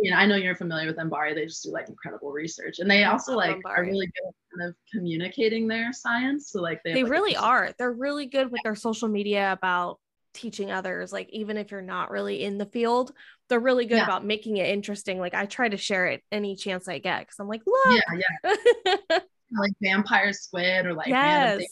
[0.00, 1.34] you know, I know you're familiar with Mbari.
[1.34, 4.68] They just do like incredible research, and they also like are really good at kind
[4.70, 6.50] of communicating their science.
[6.50, 7.72] So like they, have, They like, really are.
[7.78, 9.98] They're really good with their social media about
[10.32, 11.12] teaching others.
[11.12, 13.12] Like even if you're not really in the field,
[13.48, 14.04] they're really good Yeah.
[14.04, 15.18] about making it interesting.
[15.18, 18.00] Like I try to share it any chance I get because I'm like, look.
[18.14, 19.18] Yeah, yeah,
[19.52, 21.62] like vampire squid or like yes.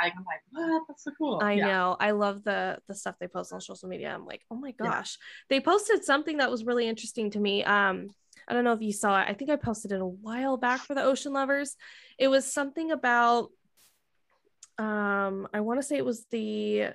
[0.00, 0.82] I'm like, what?
[0.88, 1.40] That's so cool.
[1.42, 1.66] I yeah.
[1.66, 1.96] know.
[2.00, 4.12] I love the the stuff they post on social media.
[4.14, 4.90] I'm like, oh my Yeah.
[4.90, 5.18] gosh.
[5.48, 7.62] They posted something that was really interesting to me.
[7.64, 8.08] Um,
[8.48, 9.28] I don't know if you saw it.
[9.28, 11.76] I think I posted it a while back for the ocean lovers.
[12.18, 13.50] It was something about
[14.78, 16.88] um, I want to say it was the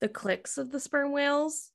[0.00, 1.70] the clicks of the sperm whales.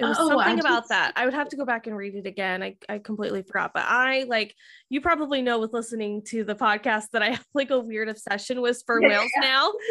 [0.00, 1.12] It was Oh, I something about that.
[1.14, 2.62] I would have to go back and read it again.
[2.62, 3.72] I, I completely forgot.
[3.74, 4.54] But I like
[4.88, 8.60] you probably know with listening to the podcast that I have like a weird obsession
[8.60, 9.72] with sperm Yeah, whales now.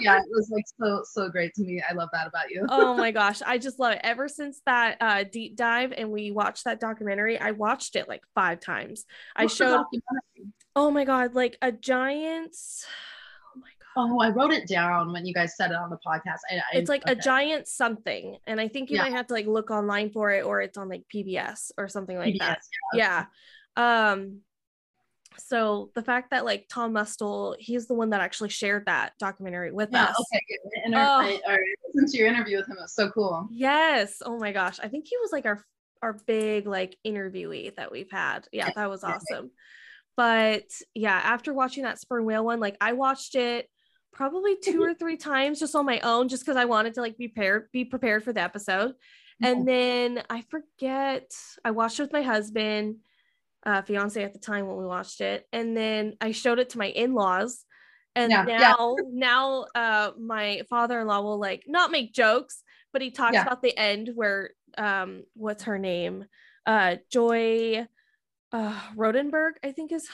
[0.00, 1.82] Yeah, it was like so so great to me.
[1.88, 2.64] I love that about you.
[2.68, 6.30] oh my gosh i just love it ever since that uh deep dive and we
[6.30, 10.02] watched that documentary i watched it like five times i What's the showed
[10.76, 12.54] oh my god like a giant
[13.96, 16.38] oh I wrote it down when you guys said it on the podcast.
[16.50, 19.04] I, I, it's like a giant something and i think you Yeah.
[19.04, 22.16] might have to like look online for it or it's on like pbs or something
[22.16, 23.24] like that PBS, yeah
[23.76, 24.40] um
[25.38, 29.72] so the fact that like tom mustill he's the one that actually shared that documentary
[29.72, 30.42] with Yeah, us okay.
[30.48, 30.94] good.
[30.94, 30.98] Oh.
[30.98, 31.58] I, I
[31.92, 32.76] listened to your interview with him.
[32.78, 33.48] It was so cool.
[33.50, 34.22] Yes.
[34.24, 34.78] Oh my gosh.
[34.82, 35.62] I think he was like our
[36.02, 38.46] our big like interviewee that we've had.
[38.52, 39.50] Yeah, Yeah, that was awesome.
[40.16, 43.68] But yeah, after watching that sperm whale one, like I watched it
[44.20, 47.18] probably two or three times just on my own, just because I wanted to like
[47.18, 48.94] be prepared, be prepared for the episode.
[49.42, 51.30] And then I forget,
[51.62, 52.96] I watched it with my husband,
[53.66, 55.46] uh, fiance at the time when we watched it.
[55.52, 57.62] And then I showed it to my in-laws.
[58.14, 58.58] And Yeah, yeah.
[58.58, 62.62] now, now uh my father-in-law will like not make jokes,
[62.94, 63.42] but he talks Yeah.
[63.42, 66.24] about the end where um what's her name?
[66.64, 67.86] Uh Joy
[68.52, 70.08] uh Reidenberg, I think is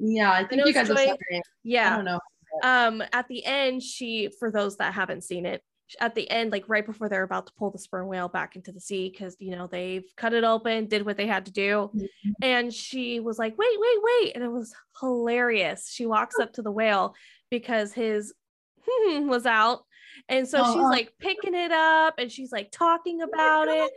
[0.00, 1.20] Yeah, I think you guys Joy- it.
[1.30, 1.94] I yeah.
[1.94, 2.18] don't know.
[2.62, 5.62] Um at the end, she for those that haven't seen it,
[6.00, 8.72] at the end, like right before they're about to pull the sperm whale back into
[8.72, 11.90] the sea, because you know they've cut it open, did what they had to do.
[11.94, 12.06] Mhm.
[12.42, 14.32] And she was like, wait, wait, wait.
[14.34, 15.88] And it was hilarious.
[15.90, 17.14] She walks up to the whale
[17.50, 18.34] because his
[19.06, 19.84] was out.
[20.28, 20.88] And so she's Oh.
[20.88, 23.90] like picking it up and she's like talking about it.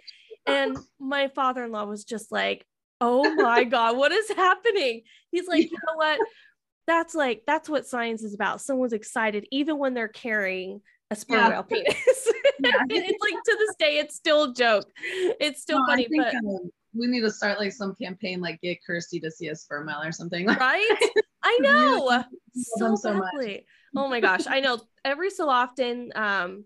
[0.46, 2.66] And my father in law was just like,
[3.02, 5.04] oh my God, what is happening?
[5.32, 6.20] He's like, you know what?
[6.90, 8.62] That's like, that's what science is about.
[8.62, 10.82] Someone's excited, even when they're carrying
[11.12, 11.50] a sperm Yeah.
[11.50, 11.96] whale penis.
[12.62, 12.72] Yeah.
[12.90, 14.92] it's like to this day, it's still a joke.
[15.40, 18.60] It's still No, funny, think but um, we need to start like some campaign, like
[18.62, 20.46] get Kirsty to see a sperm whale or something.
[20.60, 20.98] right?
[21.44, 22.24] I know.
[22.54, 23.66] So, so badly.
[23.96, 24.46] Oh my gosh.
[24.48, 26.66] I know every so often um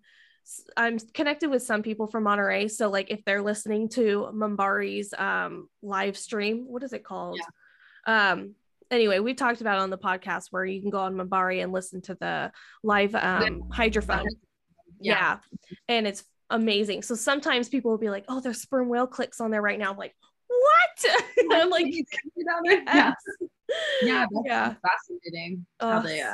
[0.76, 2.70] I'm connected with some people from Monterey.
[2.70, 7.40] So like if they're listening to MBARI's um live stream, what is it called?
[8.08, 8.56] Um
[8.94, 11.72] anyway, we've talked about it on the podcast where you can go on MBARI and
[11.74, 12.52] listen to the
[12.84, 14.26] live um hydrophone.
[15.00, 15.40] Yeah.
[15.90, 17.02] And it's amazing.
[17.02, 19.92] So sometimes people will be like, oh, there's sperm whale clicks on there right now.
[19.92, 20.16] I'm like,
[20.48, 21.24] what?
[21.52, 23.14] I'm like, yeah, yes.
[24.04, 24.74] yeah, that's Yeah.
[24.82, 26.34] fascinating how they uh,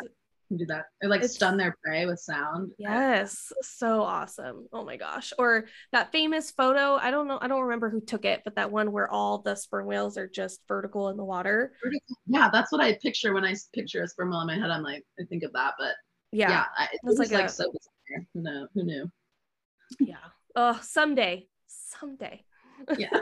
[0.49, 0.85] can do that.
[1.01, 2.71] Or like It's- stun their prey with sound.
[2.77, 4.67] Yes, so awesome.
[4.73, 5.31] Oh my gosh.
[5.39, 8.71] Or that famous photo, I don't know, I don't remember who took it, but that
[8.71, 11.71] one where all the sperm whales are just vertical in the water.
[12.27, 14.69] Yeah, that's what I picture when i picture a sperm whale in my head.
[14.69, 15.93] I'm like, I think of that, but
[16.31, 16.49] Yeah.
[16.49, 16.65] yeah, Yeah.
[16.77, 18.25] I, it was like like, a- so bizarre.
[18.33, 18.67] Who knew?
[18.73, 19.11] Who knew?
[20.55, 21.47] Oh, someday.
[21.67, 22.43] Someday.
[22.97, 23.09] Yeah.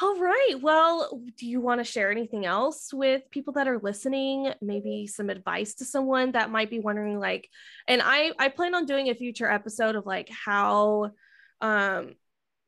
[0.00, 0.54] All right.
[0.60, 4.52] Well, do you want to share anything else with people that are listening?
[4.62, 7.48] Maybe some advice to someone that might be wondering like
[7.88, 11.10] and I I plan on doing a future episode of like how
[11.60, 12.14] um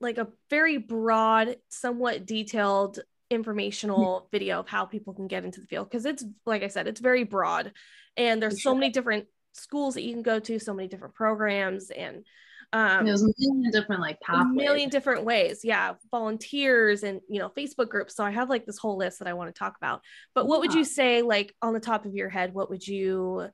[0.00, 2.98] like a very broad, somewhat detailed
[3.30, 6.88] informational video of how people can get into the field because it's like I said,
[6.88, 7.72] it's very broad
[8.16, 11.90] and there's so many different schools that you can go to, so many different programs,
[11.90, 12.24] and
[12.72, 14.52] um, there's a million different like pathways.
[14.52, 15.60] a million different ways.
[15.64, 18.14] Yeah, volunteers and you know Facebook groups.
[18.14, 20.02] So I have like this whole list that I want to talk about.
[20.34, 20.60] But what yeah.
[20.60, 23.48] would you say, like on the top of your head, what would you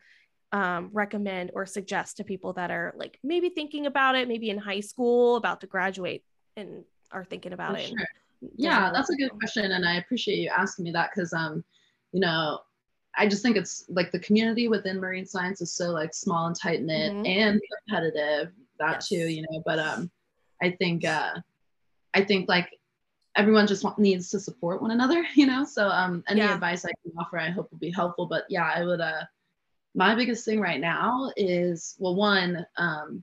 [0.53, 4.59] um, recommend or suggest to people that are like maybe thinking about it, maybe in
[4.59, 6.23] high school, about to graduate,
[6.57, 7.89] and are thinking about For it?
[7.89, 8.07] Sure.
[8.55, 11.64] Yeah, that's a good question, and I appreciate you asking me that because um,
[12.12, 12.59] you know,
[13.17, 16.55] I just think it's like the community within marine science is so like small and
[16.55, 17.25] tight knit mm-hmm.
[17.25, 19.09] and competitive that yes.
[19.09, 19.62] too, you know.
[19.64, 20.11] But um,
[20.62, 21.35] I think uh,
[22.14, 22.70] I think like
[23.37, 25.64] everyone just want, needs to support one another, you know.
[25.64, 26.55] So um, any yeah.
[26.55, 28.27] advice I can offer, I hope will be helpful.
[28.27, 29.24] But yeah, I would uh,
[29.95, 33.22] my biggest thing right now is well, one, um,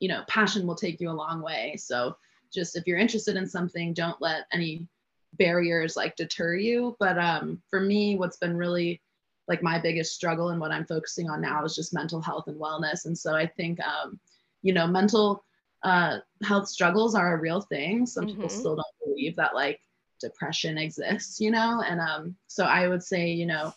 [0.00, 1.76] you know, passion will take you a long way.
[1.78, 2.16] So
[2.52, 4.86] just if you're interested in something, don't let any
[5.34, 6.96] barriers like deter you.
[6.98, 9.02] But um, for me, what's been really
[9.48, 12.58] like my biggest struggle and what I'm focusing on now is just mental health and
[12.58, 13.04] wellness.
[13.04, 14.18] And so I think um,
[14.64, 15.44] you know, mental
[15.84, 18.06] uh, health struggles are a real thing.
[18.06, 18.34] Some mm-hmm.
[18.34, 19.80] people still don't believe that like
[20.20, 21.84] depression exists, you know?
[21.86, 23.72] And um, so I would say, you know,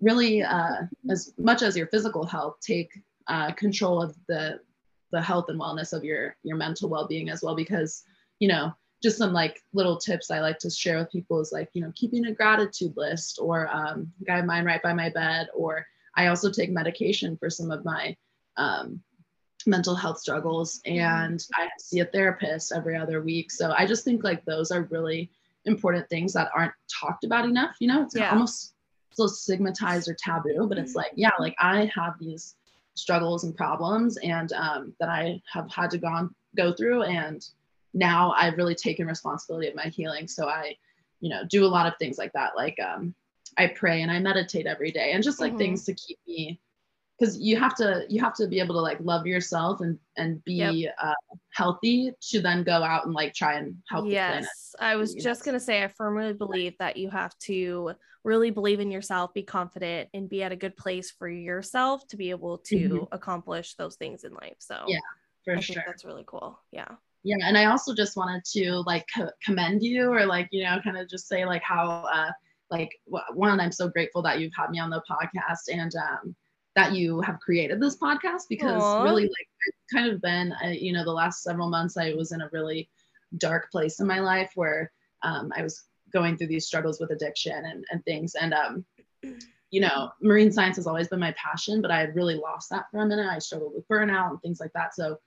[0.00, 2.90] really uh, as much as your physical health, take
[3.28, 4.60] uh, control of the
[5.12, 8.02] the health and wellness of your your mental well-being as well because
[8.40, 11.70] you know just some like little tips I like to share with people is like
[11.72, 15.48] you know keeping a gratitude list or um, I have mine right by my bed
[15.54, 18.16] or I also take medication for some of my
[18.56, 19.00] um,
[19.66, 20.98] mental health struggles mm-hmm.
[20.98, 23.50] and I see a therapist every other week.
[23.50, 25.30] So I just think like those are really
[25.64, 27.76] important things that aren't talked about enough.
[27.80, 28.30] You know, it's yeah.
[28.30, 28.74] almost
[29.12, 30.98] so stigmatized or taboo, but it's mm-hmm.
[30.98, 32.56] like, yeah, like I have these
[32.94, 37.02] struggles and problems and um, that I have had to go, on go through.
[37.02, 37.44] And
[37.92, 40.28] now I've really taken responsibility of my healing.
[40.28, 40.76] So I,
[41.20, 42.52] you know, do a lot of things like that.
[42.56, 43.14] Like um,
[43.56, 45.58] I pray and I meditate every day and just like mm-hmm.
[45.58, 46.60] things to keep me
[47.18, 50.42] because you have to you have to be able to like love yourself and and
[50.44, 50.94] be yep.
[51.02, 51.14] uh,
[51.52, 55.52] healthy to then go out and like try and help yes i was just know?
[55.52, 57.92] gonna say i firmly believe that you have to
[58.24, 62.16] really believe in yourself be confident and be at a good place for yourself to
[62.16, 63.04] be able to mm-hmm.
[63.12, 64.98] accomplish those things in life so yeah
[65.44, 66.88] for I sure that's really cool yeah
[67.22, 70.78] yeah and i also just wanted to like co- commend you or like you know
[70.82, 72.30] kind of just say like how uh
[72.70, 72.90] like
[73.34, 76.34] one i'm so grateful that you've had me on the podcast and um
[76.74, 79.04] that you have created this podcast because Aww.
[79.04, 82.32] really like I've kind of been I, you know the last several months I was
[82.32, 82.88] in a really
[83.38, 87.64] dark place in my life where um, I was going through these struggles with addiction
[87.64, 88.34] and, and things.
[88.34, 88.84] And um,
[89.70, 92.86] you know marine science has always been my passion but I had really lost that
[92.90, 93.26] for a minute.
[93.26, 94.94] I struggled with burnout and things like that.
[94.94, 95.18] So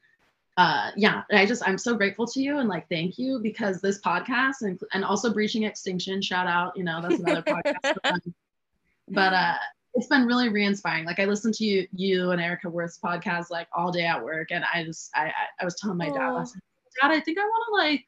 [0.58, 4.02] uh, yeah I just I'm so grateful to you and like thank you because this
[4.02, 8.34] podcast and, and also breaching extinction shout out you know that's another podcast.
[9.10, 9.56] But uh
[9.98, 11.06] it's been really re-inspiring.
[11.06, 14.52] Like I listened to you, you and Erica Worth's podcast like all day at work,
[14.52, 16.54] and I just I I, was telling my dad, I was
[17.02, 18.06] Dad, I think I want to like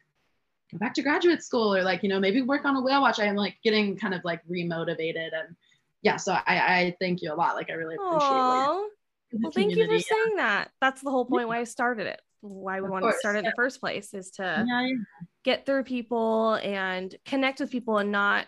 [0.72, 3.20] go back to graduate school or like you know maybe work on a whale watch.
[3.20, 5.56] I am like getting kind of like remotivated and
[6.04, 6.18] yeah.
[6.18, 7.56] So I I thank you a lot.
[7.56, 8.30] Like I really appreciate.
[8.30, 9.42] it.
[9.42, 10.70] well, thank you for saying that.
[10.80, 12.22] That's the whole point why I started it.
[12.42, 13.40] Why we of wanted course, to start it yeah.
[13.40, 14.96] in the first place is to yeah, yeah.
[15.44, 18.46] get through people and connect with people and not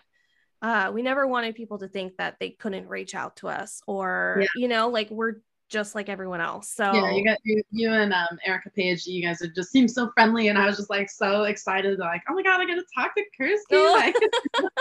[0.62, 4.38] uh, we never wanted people to think that they couldn't reach out to us or
[4.40, 4.46] yeah.
[4.56, 5.34] you know like we're
[5.68, 9.22] just like everyone else so yeah you got you, you and um, erica page you
[9.22, 12.42] guys just seem so friendly and i was just like so excited like oh my
[12.42, 13.92] god i get to talk to kirsty oh.
[13.94, 14.14] like,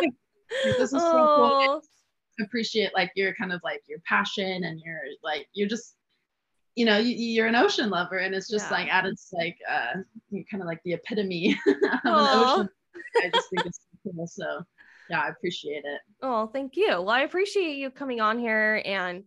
[0.66, 1.82] this is so cool
[2.40, 5.96] I appreciate like your kind of like your passion and your like you're just
[6.76, 8.78] you know you, are an ocean lover and it's just yeah.
[8.78, 12.70] like at its like uh you're kind of like the epitome of an ocean
[13.24, 14.66] i just think it's so cool so
[15.12, 16.02] yeah, I appreciate it.
[16.22, 16.88] Oh, thank you.
[16.88, 19.26] Well, I appreciate you coming on here and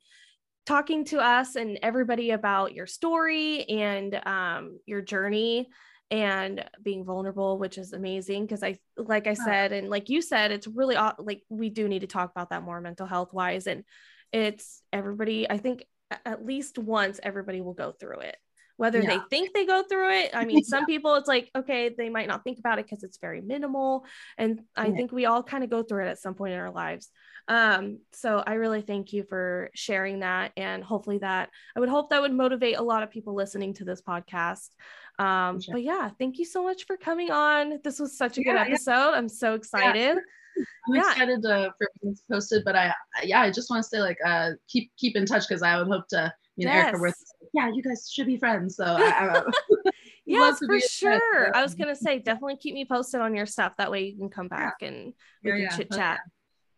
[0.64, 5.68] talking to us and everybody about your story and um, your journey
[6.10, 8.46] and being vulnerable, which is amazing.
[8.46, 12.00] Because I, like I said, and like you said, it's really like we do need
[12.00, 13.66] to talk about that more mental health wise.
[13.66, 13.84] And
[14.32, 15.84] it's everybody, I think
[16.24, 18.36] at least once everybody will go through it
[18.76, 19.10] whether yeah.
[19.10, 20.30] they think they go through it.
[20.34, 23.18] I mean, some people it's like, okay, they might not think about it because it's
[23.18, 24.04] very minimal.
[24.36, 24.94] And I yeah.
[24.94, 27.10] think we all kind of go through it at some point in our lives.
[27.46, 30.52] Um, so I really thank you for sharing that.
[30.56, 33.84] And hopefully that I would hope that would motivate a lot of people listening to
[33.84, 34.70] this podcast.
[35.18, 35.74] Um, sure.
[35.74, 37.78] but yeah, thank you so much for coming on.
[37.84, 39.12] This was such a yeah, good episode.
[39.14, 40.18] I'm so excited.
[40.88, 42.92] I'm excited to, for it's posted, but I,
[43.24, 45.48] yeah, I just want to say like, uh, keep, keep in touch.
[45.48, 46.94] Cause I would hope to, yes.
[46.94, 47.14] Erica
[47.52, 48.76] yeah, you guys should be friends.
[48.76, 49.42] So I, I
[50.26, 51.56] yes, for sure.
[51.56, 53.76] I was gonna say definitely keep me posted on your stuff.
[53.78, 54.88] That way you can come back yeah.
[54.88, 56.20] and we yeah, can chit chat.
[56.24, 56.30] Yeah.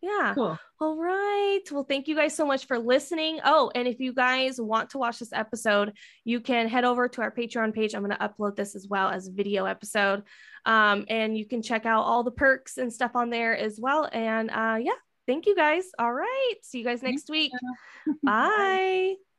[0.02, 0.34] Yeah.
[0.34, 0.58] Cool.
[0.80, 1.62] All right.
[1.72, 3.40] Well, thank you guys so much for listening.
[3.44, 7.22] Oh, and if you guys want to watch this episode, you can head over to
[7.22, 7.94] our Patreon page.
[7.94, 10.22] I'm going to upload this as well as a video episode.
[10.64, 14.08] Um, and you can check out all the perks and stuff on there as well.
[14.12, 14.92] And uh, yeah,
[15.26, 15.84] thank you guys.
[15.98, 16.54] All right.
[16.62, 17.52] See you guys next week.
[18.22, 19.16] Bye.